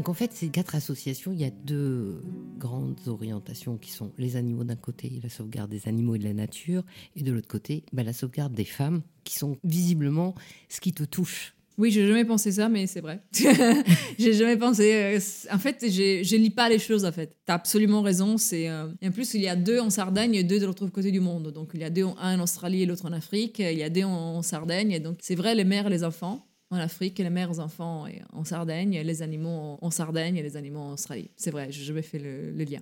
[0.00, 2.22] Donc en fait, ces quatre associations, il y a deux
[2.56, 6.32] grandes orientations qui sont les animaux d'un côté, la sauvegarde des animaux et de la
[6.32, 6.84] nature,
[7.16, 10.34] et de l'autre côté, bah, la sauvegarde des femmes, qui sont visiblement
[10.70, 13.20] ce qui te touche Oui, j'ai jamais pensé ça, mais c'est vrai.
[14.18, 14.90] j'ai jamais pensé.
[14.94, 15.20] euh,
[15.52, 17.04] En fait, je lis pas les choses.
[17.04, 18.38] En fait, t'as absolument raison.
[18.38, 21.10] C'est euh, en plus il y a deux en Sardaigne et deux de l'autre côté
[21.10, 21.52] du monde.
[21.52, 23.58] Donc il y a deux, un en Australie et l'autre en Afrique.
[23.58, 24.98] Il y a deux en, Sardaigne.
[25.00, 28.44] Donc c'est vrai, les mères et les enfants en Afrique, les mères aux enfants en
[28.44, 31.30] Sardaigne, les animaux en, Sardaigne et les animaux en Australie.
[31.36, 32.80] C'est vrai, j'ai jamais fait le, le lien.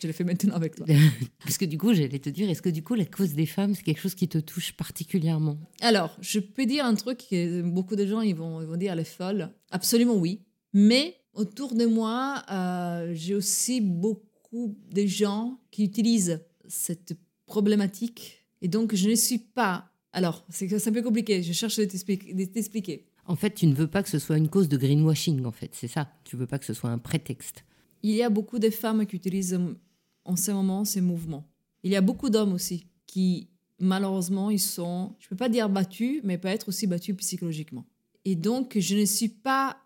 [0.00, 0.86] Je le fais maintenant avec toi.
[1.40, 3.74] Parce que du coup, j'allais te dire, est-ce que du coup, la cause des femmes,
[3.74, 5.58] c'est quelque chose qui te touche particulièrement?
[5.80, 8.92] Alors, je peux dire un truc que beaucoup de gens ils vont, ils vont dire
[8.92, 9.50] elle est folle.
[9.70, 10.42] Absolument oui.
[10.72, 17.14] Mais autour de moi, euh, j'ai aussi beaucoup de gens qui utilisent cette
[17.46, 18.46] problématique.
[18.60, 19.90] Et donc, je ne suis pas...
[20.12, 21.42] Alors, c'est un peu compliqué.
[21.42, 23.05] Je cherche de t'expliquer.
[23.28, 25.70] En fait, tu ne veux pas que ce soit une cause de greenwashing, en fait,
[25.72, 26.08] c'est ça.
[26.24, 27.64] Tu veux pas que ce soit un prétexte.
[28.02, 29.76] Il y a beaucoup de femmes qui utilisent euh,
[30.24, 31.48] en ce moment ces mouvements.
[31.82, 33.48] Il y a beaucoup d'hommes aussi qui,
[33.80, 37.84] malheureusement, ils sont, je ne peux pas dire battus, mais peut être aussi battus psychologiquement.
[38.24, 39.76] Et donc, je ne suis pas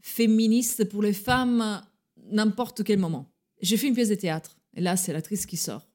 [0.00, 1.84] féministe pour les femmes à
[2.30, 3.32] n'importe quel moment.
[3.60, 5.85] J'ai fait une pièce de théâtre, et là, c'est l'actrice qui sort.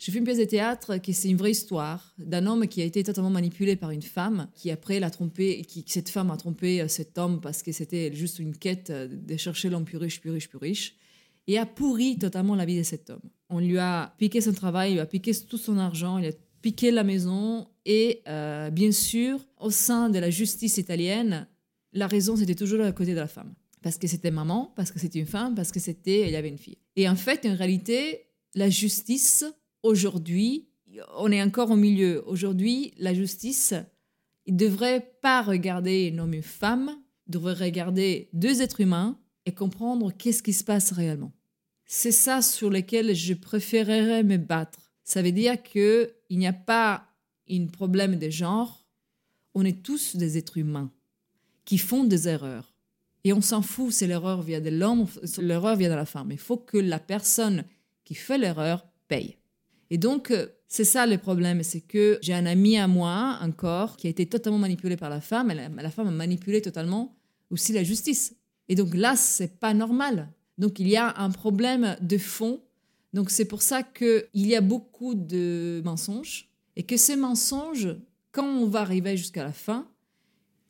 [0.00, 2.86] J'ai fait une pièce de théâtre qui c'est une vraie histoire d'un homme qui a
[2.86, 6.80] été totalement manipulé par une femme qui après l'a trompé, qui cette femme a trompé
[6.80, 10.22] euh, cet homme parce que c'était juste une quête euh, de chercher l'homme plus riche,
[10.22, 10.96] plus riche, plus riche,
[11.46, 13.20] et a pourri totalement la vie de cet homme.
[13.50, 16.32] On lui a piqué son travail, il lui a piqué tout son argent, il a
[16.62, 21.46] piqué la maison et euh, bien sûr au sein de la justice italienne,
[21.92, 23.52] la raison c'était toujours à côté de la femme.
[23.82, 26.48] Parce que c'était maman, parce que c'était une femme, parce que c'était il y avait
[26.48, 26.78] une fille.
[26.96, 29.44] Et en fait, en réalité, la justice
[29.82, 30.68] aujourd'hui,
[31.16, 32.22] on est encore au milieu.
[32.26, 33.74] Aujourd'hui, la justice,
[34.46, 36.90] il devrait pas regarder un homme et une femme,
[37.26, 41.32] devrait regarder deux êtres humains et comprendre qu'est-ce qui se passe réellement.
[41.86, 44.92] C'est ça sur lequel je préférerais me battre.
[45.04, 47.08] Ça veut dire que il n'y a pas
[47.50, 48.86] un problème de genre.
[49.54, 50.92] On est tous des êtres humains
[51.64, 52.74] qui font des erreurs.
[53.24, 55.08] Et on s'en fout si l'erreur vient de l'homme ou
[55.40, 56.30] l'erreur vient de la femme.
[56.30, 57.64] Il faut que la personne
[58.04, 59.36] qui fait l'erreur paye.
[59.90, 63.96] Et donc, euh, c'est ça le problème, c'est que j'ai un ami à moi, encore,
[63.96, 67.16] qui a été totalement manipulé par la femme, et la, femme a manipulé totalement
[67.50, 68.36] aussi la justice.
[68.68, 70.30] Et donc là, c'est pas normal.
[70.58, 72.62] Donc il y a un problème de fond.
[73.12, 77.96] Donc c'est pour ça qu'il y a beaucoup de mensonges, et que ces mensonges,
[78.30, 79.88] quand on va arriver jusqu'à la fin,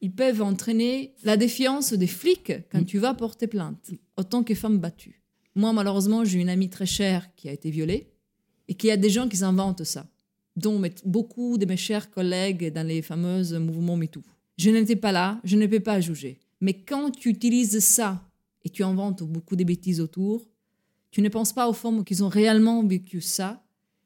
[0.00, 4.78] ils peuvent entraîner la défiance des flics quand tu vas porter plainte, autant que femme
[4.78, 5.22] battue.
[5.54, 8.09] Moi, malheureusement, j'ai une amie très chère qui a été violée
[8.70, 10.06] et qu'il y a des gens qui s'inventent ça,
[10.56, 14.22] dont beaucoup de mes chers collègues dans les fameux mouvements MeToo.
[14.56, 16.38] Je n'étais pas là, je ne peux pas juger.
[16.60, 18.22] Mais quand tu utilises ça
[18.64, 20.46] et tu inventes beaucoup de bêtises autour,
[21.10, 23.60] tu ne penses pas aux femmes qui ont réellement vécu ça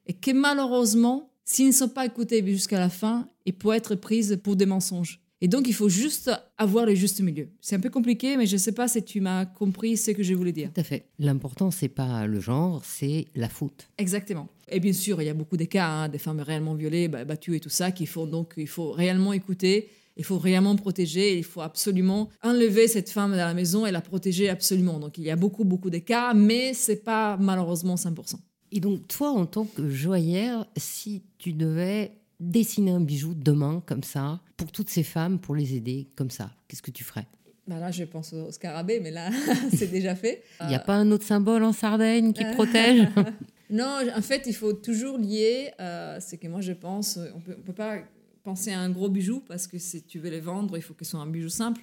[0.06, 4.40] et que malheureusement, s'ils ne sont pas écoutés jusqu'à la fin, ils peuvent être prises
[4.42, 5.20] pour des mensonges.
[5.42, 7.50] Et donc, il faut juste avoir le juste milieu.
[7.60, 10.22] C'est un peu compliqué, mais je ne sais pas si tu m'as compris ce que
[10.22, 10.70] je voulais dire.
[10.72, 11.10] Tout à fait.
[11.18, 13.90] L'important, c'est pas le genre, c'est la faute.
[13.98, 14.48] Exactement.
[14.68, 17.24] Et bien sûr, il y a beaucoup de cas, hein, des femmes réellement violées, bah,
[17.24, 21.36] battues et tout ça, qu'il faut donc il faut réellement écouter, il faut réellement protéger,
[21.36, 24.98] il faut absolument enlever cette femme de la maison et la protéger absolument.
[24.98, 28.36] Donc il y a beaucoup, beaucoup de cas, mais c'est pas malheureusement 100%.
[28.72, 34.02] Et donc, toi, en tant que joaillère, si tu devais dessiner un bijou demain, comme
[34.02, 37.26] ça, pour toutes ces femmes, pour les aider, comme ça, qu'est-ce que tu ferais?
[37.66, 39.30] Bah là, je pense au scarabée, mais là,
[39.74, 40.42] c'est déjà fait.
[40.60, 43.08] Il n'y a pas un autre symbole en Sardaigne qui protège?
[43.70, 45.72] Non, en fait, il faut toujours lier.
[45.80, 47.98] euh, c'est que moi, je pense, on peut, on peut pas
[48.44, 51.04] penser à un gros bijou parce que si tu veux les vendre, il faut que
[51.04, 51.80] ce soit un bijou simple.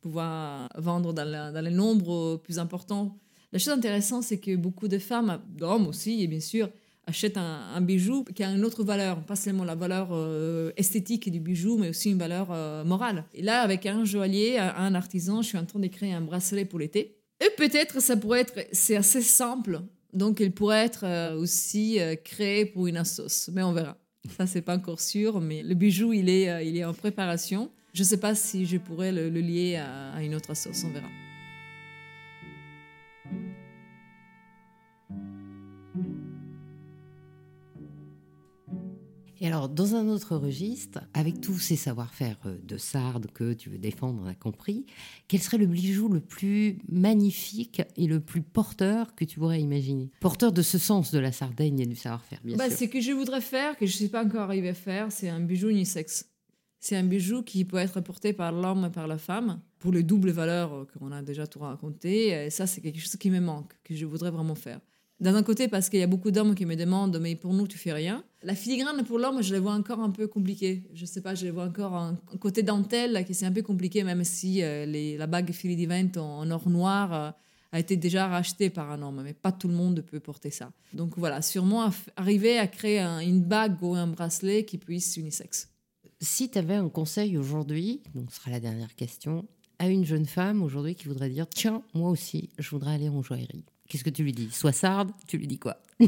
[0.00, 3.16] Pouvoir vendre dans, les nombres plus importants.
[3.52, 6.68] La chose intéressante, c'est que beaucoup de femmes, d'hommes aussi, et bien sûr,
[7.06, 11.40] achètent un, bijou qui a une autre valeur, pas seulement la valeur euh, esthétique du
[11.40, 13.24] bijou, mais aussi une valeur euh, morale.
[13.34, 16.20] Et là, avec un joaillier, un, un artisan, je suis en train de créer un
[16.20, 17.18] bracelet pour l'été.
[17.40, 22.16] Et peut-être ça pourrait être, c'est assez simple, donc il pourrait être euh, aussi euh,
[22.16, 23.96] créé pour une assos, mais on verra.
[24.36, 27.70] Ça, c'est pas encore sûr, mais le bijou, il est, euh, il est en préparation.
[27.92, 31.08] Je sais pas si je pourrais le, lier à, à une autre assos, on verra.
[39.44, 43.70] Et alors, dans un autre registre, avec tous ces savoir-faire euh, de sarde que tu
[43.70, 44.86] veux défendre, on a compris,
[45.26, 50.12] quel serait le bijou le plus magnifique et le plus porteur que tu pourrais imaginer
[50.20, 52.78] Porteur de ce sens de la Sardaigne et du savoir-faire, bien Bah, sûr.
[52.78, 55.28] ce que je voudrais faire, que je ne suis pas encore arrivée à faire, c'est
[55.28, 56.28] un bijou unisexe.
[56.78, 60.04] C'est un bijou qui peut être porté par l'homme et par la femme, pour les
[60.04, 62.28] doubles valeurs euh, qu'on a déjà tout raconté.
[62.28, 64.78] Et ça, c'est quelque chose qui me manque, que je voudrais vraiment faire.
[65.22, 67.78] D'un côté, parce qu'il y a beaucoup d'hommes qui me demandent, mais pour nous, tu
[67.78, 68.24] fais rien.
[68.42, 70.82] La filigrane pour l'homme, je les vois encore un peu compliquée.
[70.94, 74.02] Je sais pas, je les vois encore un côté dentelle qui c'est un peu compliqué,
[74.02, 77.30] même si euh, la bague Philly Divent en, or noir euh,
[77.70, 80.72] a été déjà rachetée par un homme, mais pas tout le monde peut porter ça.
[80.92, 85.68] Donc voilà, sûrement arriver à créer une bague ou un bracelet qui puisse unisexe.
[86.20, 89.46] Si tu avais un conseil aujourd'hui, donc ce sera la dernière question,
[89.78, 93.22] à une jeune femme aujourd'hui qui voudrait dire Tiens, moi aussi, je voudrais aller en
[93.22, 93.64] joaillerie.
[93.92, 94.48] Qu'est-ce que tu lui dis?
[94.50, 95.76] Sois sarde, tu lui dis quoi?
[96.00, 96.06] Euh,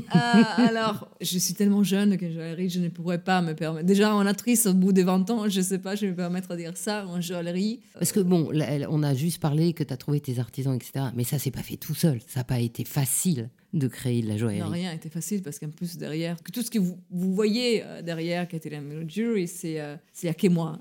[0.57, 3.85] Alors, je suis tellement jeune que joaillerie, je ne pourrais pas me permettre.
[3.85, 6.17] Déjà, en actrice, au bout de 20 ans, je ne sais pas, je vais me
[6.17, 7.81] permettre de dire ça en joaillerie.
[7.93, 8.51] Parce que bon,
[8.89, 11.09] on a juste parlé que tu as trouvé tes artisans, etc.
[11.15, 12.21] Mais ça, c'est pas fait tout seul.
[12.27, 14.67] Ça n'a pas été facile de créer de la joaillerie.
[14.67, 17.35] Non, rien n'a été facile parce qu'en plus, derrière, que tout ce que vous, vous
[17.35, 20.81] voyez euh, derrière, qui était la Jury, c'est euh, il n'y a que moi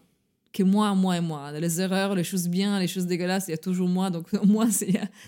[0.54, 1.52] que moi, moi et moi.
[1.60, 4.10] Les erreurs, les choses bien, les choses dégueulasses, il y a toujours moi.
[4.10, 4.68] Donc, moi,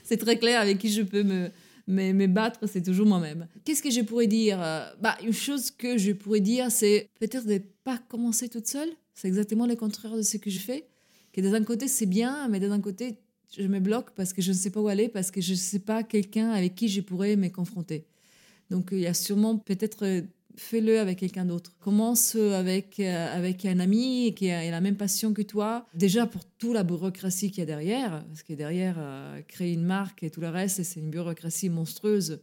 [0.03, 1.49] c'est très clair avec qui je peux me,
[1.87, 3.47] mais me battre, c'est toujours moi-même.
[3.63, 7.45] Qu'est-ce que je pourrais dire euh, bah, Une chose que je pourrais dire, c'est peut-être
[7.45, 8.89] de ne pas commencer toute seule.
[9.13, 10.87] C'est exactement le contraire de ce que je fais.
[11.31, 13.17] Que d'un côté, c'est bien, mais d'un côté,
[13.57, 15.57] je me bloque parce que je ne sais pas où aller, parce que je ne
[15.57, 18.05] sais pas quelqu'un avec qui je pourrais me confronter.
[18.69, 20.23] Donc, il y a sûrement peut-être
[20.57, 21.71] fais-le avec quelqu'un d'autre.
[21.79, 25.85] Commence avec, euh, avec un ami qui a, la même passion que toi.
[25.93, 29.85] Déjà pour toute la bureaucratie qu'il y a derrière, parce que derrière, euh, créer une
[29.85, 32.41] marque et tout le reste, c'est une bureaucratie monstrueuse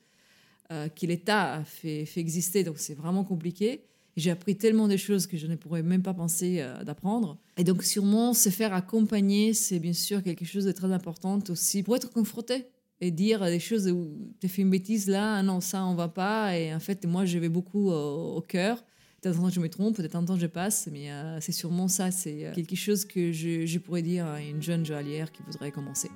[0.71, 2.65] euh, que l'État fait, fait exister.
[2.65, 3.85] Donc c'est vraiment compliqué.
[4.17, 7.39] J'ai appris tellement de choses que je ne pourrais même pas penser d'apprendre.
[7.57, 11.83] Et donc sûrement se faire accompagner, c'est bien sûr quelque chose de très important aussi
[11.83, 12.67] pour être confronté
[13.03, 16.07] et dire des choses où tu fait une bêtise là, ah non, ça on va
[16.09, 16.57] pas.
[16.57, 18.83] Et en fait, moi, je vais beaucoup au, cœur.
[19.21, 21.89] Peut-être un temps je me trompe, peut-être un temps je passe, mais euh, c'est sûrement
[21.89, 22.13] ça.
[22.13, 25.73] C'est euh, quelque chose que je, je, pourrais dire à une jeune joaillière qui voudrait
[25.73, 26.11] commencer.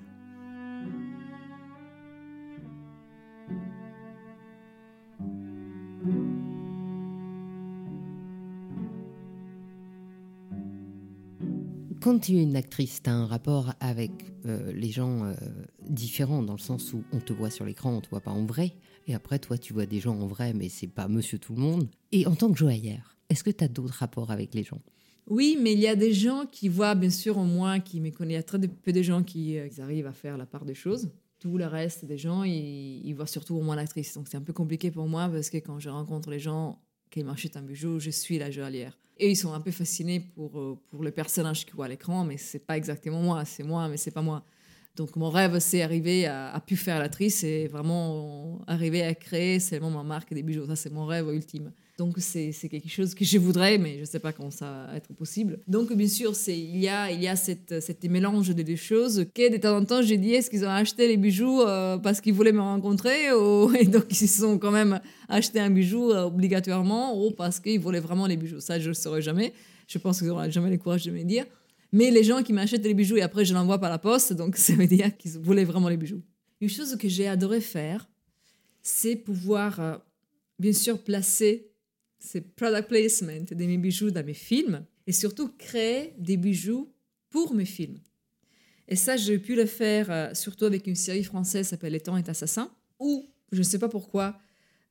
[12.07, 14.13] Quand tu es une actrice, tu as un rapport avec
[14.45, 15.35] euh, les gens euh,
[15.89, 18.47] différents, dans le sens où on te voit sur l'écran, on te voit pas en
[18.47, 18.77] vrai.
[19.09, 21.61] Et après, toi, tu vois des gens en vrai, mais c'est pas monsieur tout le
[21.61, 21.89] monde.
[22.13, 24.81] Et en tant que joaillère, est-ce que tu as d'autres rapports avec les gens?
[25.27, 28.11] Oui, mais il y a des gens qui voient, bien sûr, au moins, qui me
[28.11, 28.35] connaissent.
[28.35, 30.75] Il y a très peu de gens qui euh, arrivent à faire la part des
[30.75, 31.11] choses.
[31.41, 34.15] Tout le reste des gens, ils voient surtout au moins l'actrice.
[34.15, 36.79] Donc c'est un peu compliqué pour moi parce que quand je rencontre les gens
[37.25, 38.97] m'achètent un bijou, je suis la joaillière.
[39.19, 42.25] Et ils sont un peu fascinés pour, euh, pour le personnage qu'ils voient à l'écran,
[42.25, 44.45] mais c'est pas exactement moi, c'est moi, mais c'est pas moi.
[44.95, 49.61] Donc mon rêve, c'est arriver à, à pu faire l'actrice et vraiment arriver à créer
[49.61, 50.67] seulement ma marque des bijoux.
[50.67, 51.73] Ça, c'est mon rêve ultime.
[51.99, 54.97] Donc c'est quelque chose que je voudrais, mais je ne sais pas quand ça va
[54.97, 55.61] être possible.
[55.67, 59.25] Donc bien sûr, il y a, il y a cette, cette mélange de deux choses
[59.35, 62.21] que de temps en temps, j'ai dit, est-ce qu'ils ont acheté les bijoux euh, parce
[62.21, 63.29] qu'ils voulaient me rencontrer
[63.81, 67.81] Et donc ils se sont quand même acheté un bijou euh, obligatoirement ou parce qu'ils
[67.81, 68.61] voulaient vraiment les bijoux.
[68.61, 69.55] Ça, je ne le saurais jamais.
[69.89, 71.47] Je pense qu'ils n'auront jamais le courage de me dire.
[71.93, 74.57] Mais les gens qui m'achètent les bijoux et après je l'envoie par la poste, donc
[74.59, 76.21] ça veut dire qu'ils voulaient vraiment les bijoux.
[76.61, 78.07] Une chose que j'ai adoré faire,
[78.83, 79.97] c'est pouvoir, euh,
[80.59, 81.71] bien sûr, placer
[82.19, 86.93] c'est product placement de mes bijoux dans mes films et surtout créer des bijoux
[87.31, 87.99] pour mes films.
[88.89, 92.17] Et ça, j'ai pu le faire euh, surtout avec une série française s'appelle Les temps
[92.17, 94.39] est assassin, où, je ne sais pas pourquoi,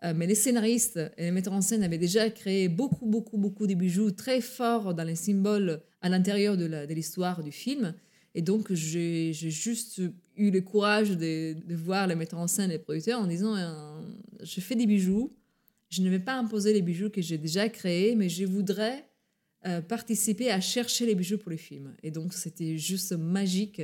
[0.03, 3.67] euh, mais les scénaristes et les metteurs en scène avaient déjà créé beaucoup, beaucoup, beaucoup
[3.67, 7.93] de bijoux très forts dans les symboles à l'intérieur de l'histoire du film.
[8.36, 10.01] Et donc, j'ai juste
[10.36, 13.55] eu le courage de, de, voir les metteurs en scène et les producteurs en disant
[13.55, 14.01] euh,
[14.43, 15.34] Je fais des bijoux
[15.96, 19.06] je ne vais pas imposer les bijoux que j'ai déjà créés, mais je voudrais
[19.66, 21.96] euh, participer à chercher les bijoux pour le film.
[22.04, 23.82] Et donc, c'était juste magique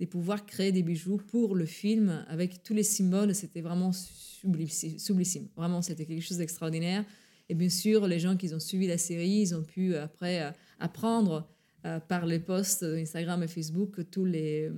[0.00, 3.34] de pouvoir créer des bijoux pour le film avec tous les symboles.
[3.34, 5.48] C'était vraiment sublissime.
[5.54, 7.04] Vraiment, c'était quelque chose d'extraordinaire.
[7.50, 10.50] Et bien sûr, les gens qui ont suivi la série, ils ont pu après euh,
[10.80, 11.46] apprendre
[11.84, 14.70] euh, par les posts Instagram et Facebook tous les,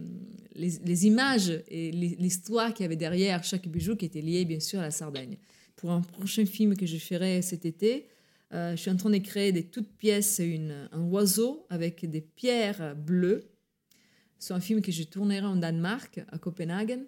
[0.56, 4.80] les, images et l'histoire qu'il y avait derrière chaque bijou qui était lié bien sûr
[4.80, 5.36] à la Sardaigne
[5.76, 8.08] pour un prochain film que je ferai cet été.
[8.52, 12.94] Euh, je suis en train de créer des toutes pièces, un oiseau avec des pierres
[12.96, 13.50] bleues.
[14.38, 17.00] C'est un film que je tournerai en Danemark, à Copenhague.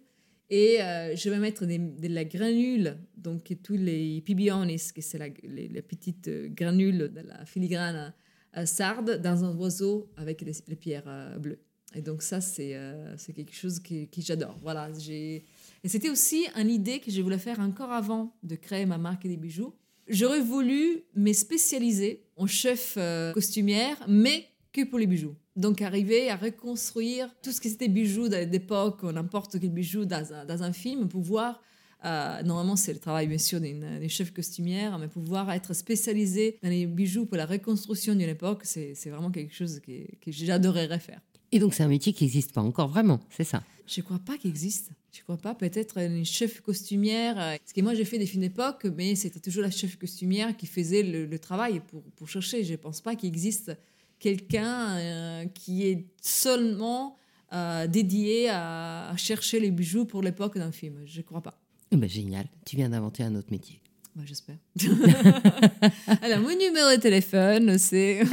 [0.49, 5.29] Et euh, je vais mettre de la granule, donc tous les pibionis, que c'est la,
[5.43, 8.15] les, petites granules de la filigrane
[8.57, 11.59] euh, sarde, dans un oiseau avec les, pierres bleues.
[11.95, 12.79] Et donc ça, c'est
[13.17, 14.59] c'est quelque chose que, que j'adore.
[14.63, 15.45] Voilà, j'ai
[15.85, 19.27] et c'était aussi une idée que je voulais faire encore avant de créer ma marque
[19.27, 19.75] des bijoux.
[20.09, 25.35] J'aurais voulu me spécialiser en chef euh, costumière, mais que pour les bijoux.
[25.57, 30.73] Donc arriver à reconstruire tout ce qui était bijoux d'époque, n'importe quel bijou dans un,
[30.73, 31.63] film, pouvoir
[32.05, 36.69] Euh, normalement, c'est le travail, bien sûr, d'une chef costumière, mais pouvoir être spécialisé dans
[36.69, 41.21] les bijoux pour la reconstruction d'une époque, c'est vraiment quelque chose que, que j'adorerais faire.
[41.53, 43.63] Et donc, c'est un métier qui n'existe pas encore vraiment, c'est ça?
[43.87, 44.91] Je ne crois pas qu'il existe.
[45.13, 45.55] Je ne crois pas.
[45.55, 47.39] Peut-être une chef costumière.
[47.39, 50.57] Euh, parce que moi, j'ai fait des films d'époque, mais c'était toujours la chef costumière
[50.57, 51.81] qui faisait le, travail
[52.17, 52.65] pour, chercher.
[52.65, 53.73] Je ne pense pas qu'il existe
[54.19, 57.17] quelqu'un euh, qui est seulement
[57.53, 61.03] euh, dédié à, chercher les bijoux pour l'époque d'un film.
[61.07, 61.61] Je ne crois pas.
[61.93, 62.47] Eh ben, génial.
[62.65, 63.81] Tu viens d'inventer un autre métier.
[64.17, 64.57] Bah, J'espère.
[66.23, 68.23] Alors, mon numéro de téléphone, c'est.
[68.23, 68.27] Et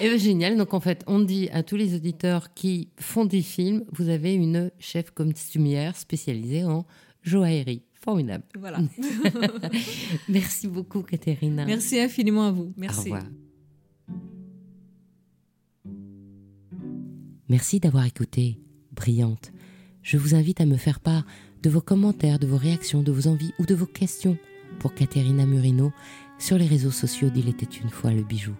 [0.02, 0.58] eh génial.
[0.58, 4.34] Donc, en fait, on dit à tous les auditeurs qui font des films, vous avez
[4.34, 6.84] une chef costumière spécialisée en
[7.22, 7.84] joaillerie.
[8.04, 8.44] Formidable.
[8.58, 8.80] Voilà.
[10.28, 11.64] Merci beaucoup, Katerina.
[11.64, 12.74] Merci infiniment à vous.
[12.76, 13.00] Merci.
[13.00, 13.22] Au revoir.
[17.48, 18.58] Merci d'avoir écouté.
[18.90, 19.52] Brillante.
[20.02, 21.24] Je vous invite à me faire part
[21.62, 24.36] de vos commentaires, de vos réactions, de vos envies ou de vos questions
[24.80, 25.92] pour Katerina Murino
[26.38, 28.54] sur les réseaux sociaux d'Il était une fois le bijou.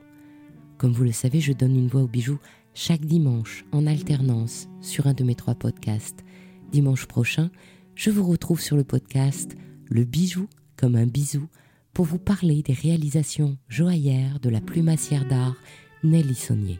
[0.79, 2.39] Comme vous le savez, je donne une voix au bijou
[2.75, 6.25] chaque dimanche en alternance sur un de mes trois podcasts.
[6.71, 7.51] Dimanche prochain,
[7.95, 9.57] je vous retrouve sur le podcast
[9.91, 11.49] Le bijou comme un bisou
[11.93, 15.57] pour vous parler des réalisations joaillères de la plumassière d'art
[16.05, 16.79] Nelly Saunier.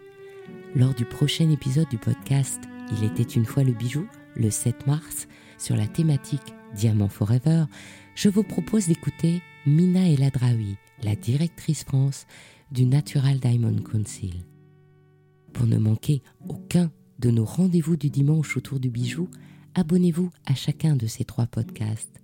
[0.75, 2.61] Lors du prochain épisode du podcast
[2.97, 4.07] Il était une fois le bijou,
[4.37, 5.27] le 7 mars,
[5.63, 7.67] sur la thématique Diamant Forever,
[8.17, 12.27] je vous propose d'écouter Mina Eladraoui, la directrice France
[12.73, 14.45] du Natural Diamond Council.
[15.53, 16.91] Pour ne manquer aucun
[17.21, 19.29] de nos rendez-vous du dimanche autour du bijou,
[19.77, 22.21] abonnez-vous à chacun de ces trois podcasts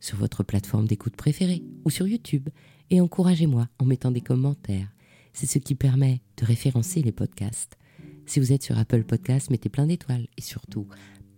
[0.00, 2.48] sur votre plateforme d'écoute préférée ou sur YouTube
[2.90, 4.92] et encouragez-moi en mettant des commentaires.
[5.34, 7.78] C'est ce qui permet de référencer les podcasts.
[8.26, 10.88] Si vous êtes sur Apple Podcasts, mettez plein d'étoiles et surtout,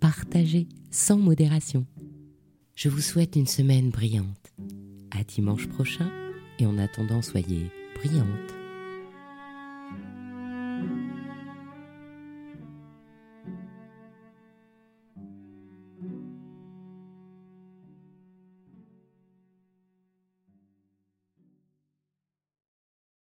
[0.05, 1.87] partagez sans modération.
[2.75, 4.53] Je vous souhaite une semaine brillante.
[5.19, 6.11] À dimanche prochain
[6.59, 8.54] et en attendant, soyez brillante.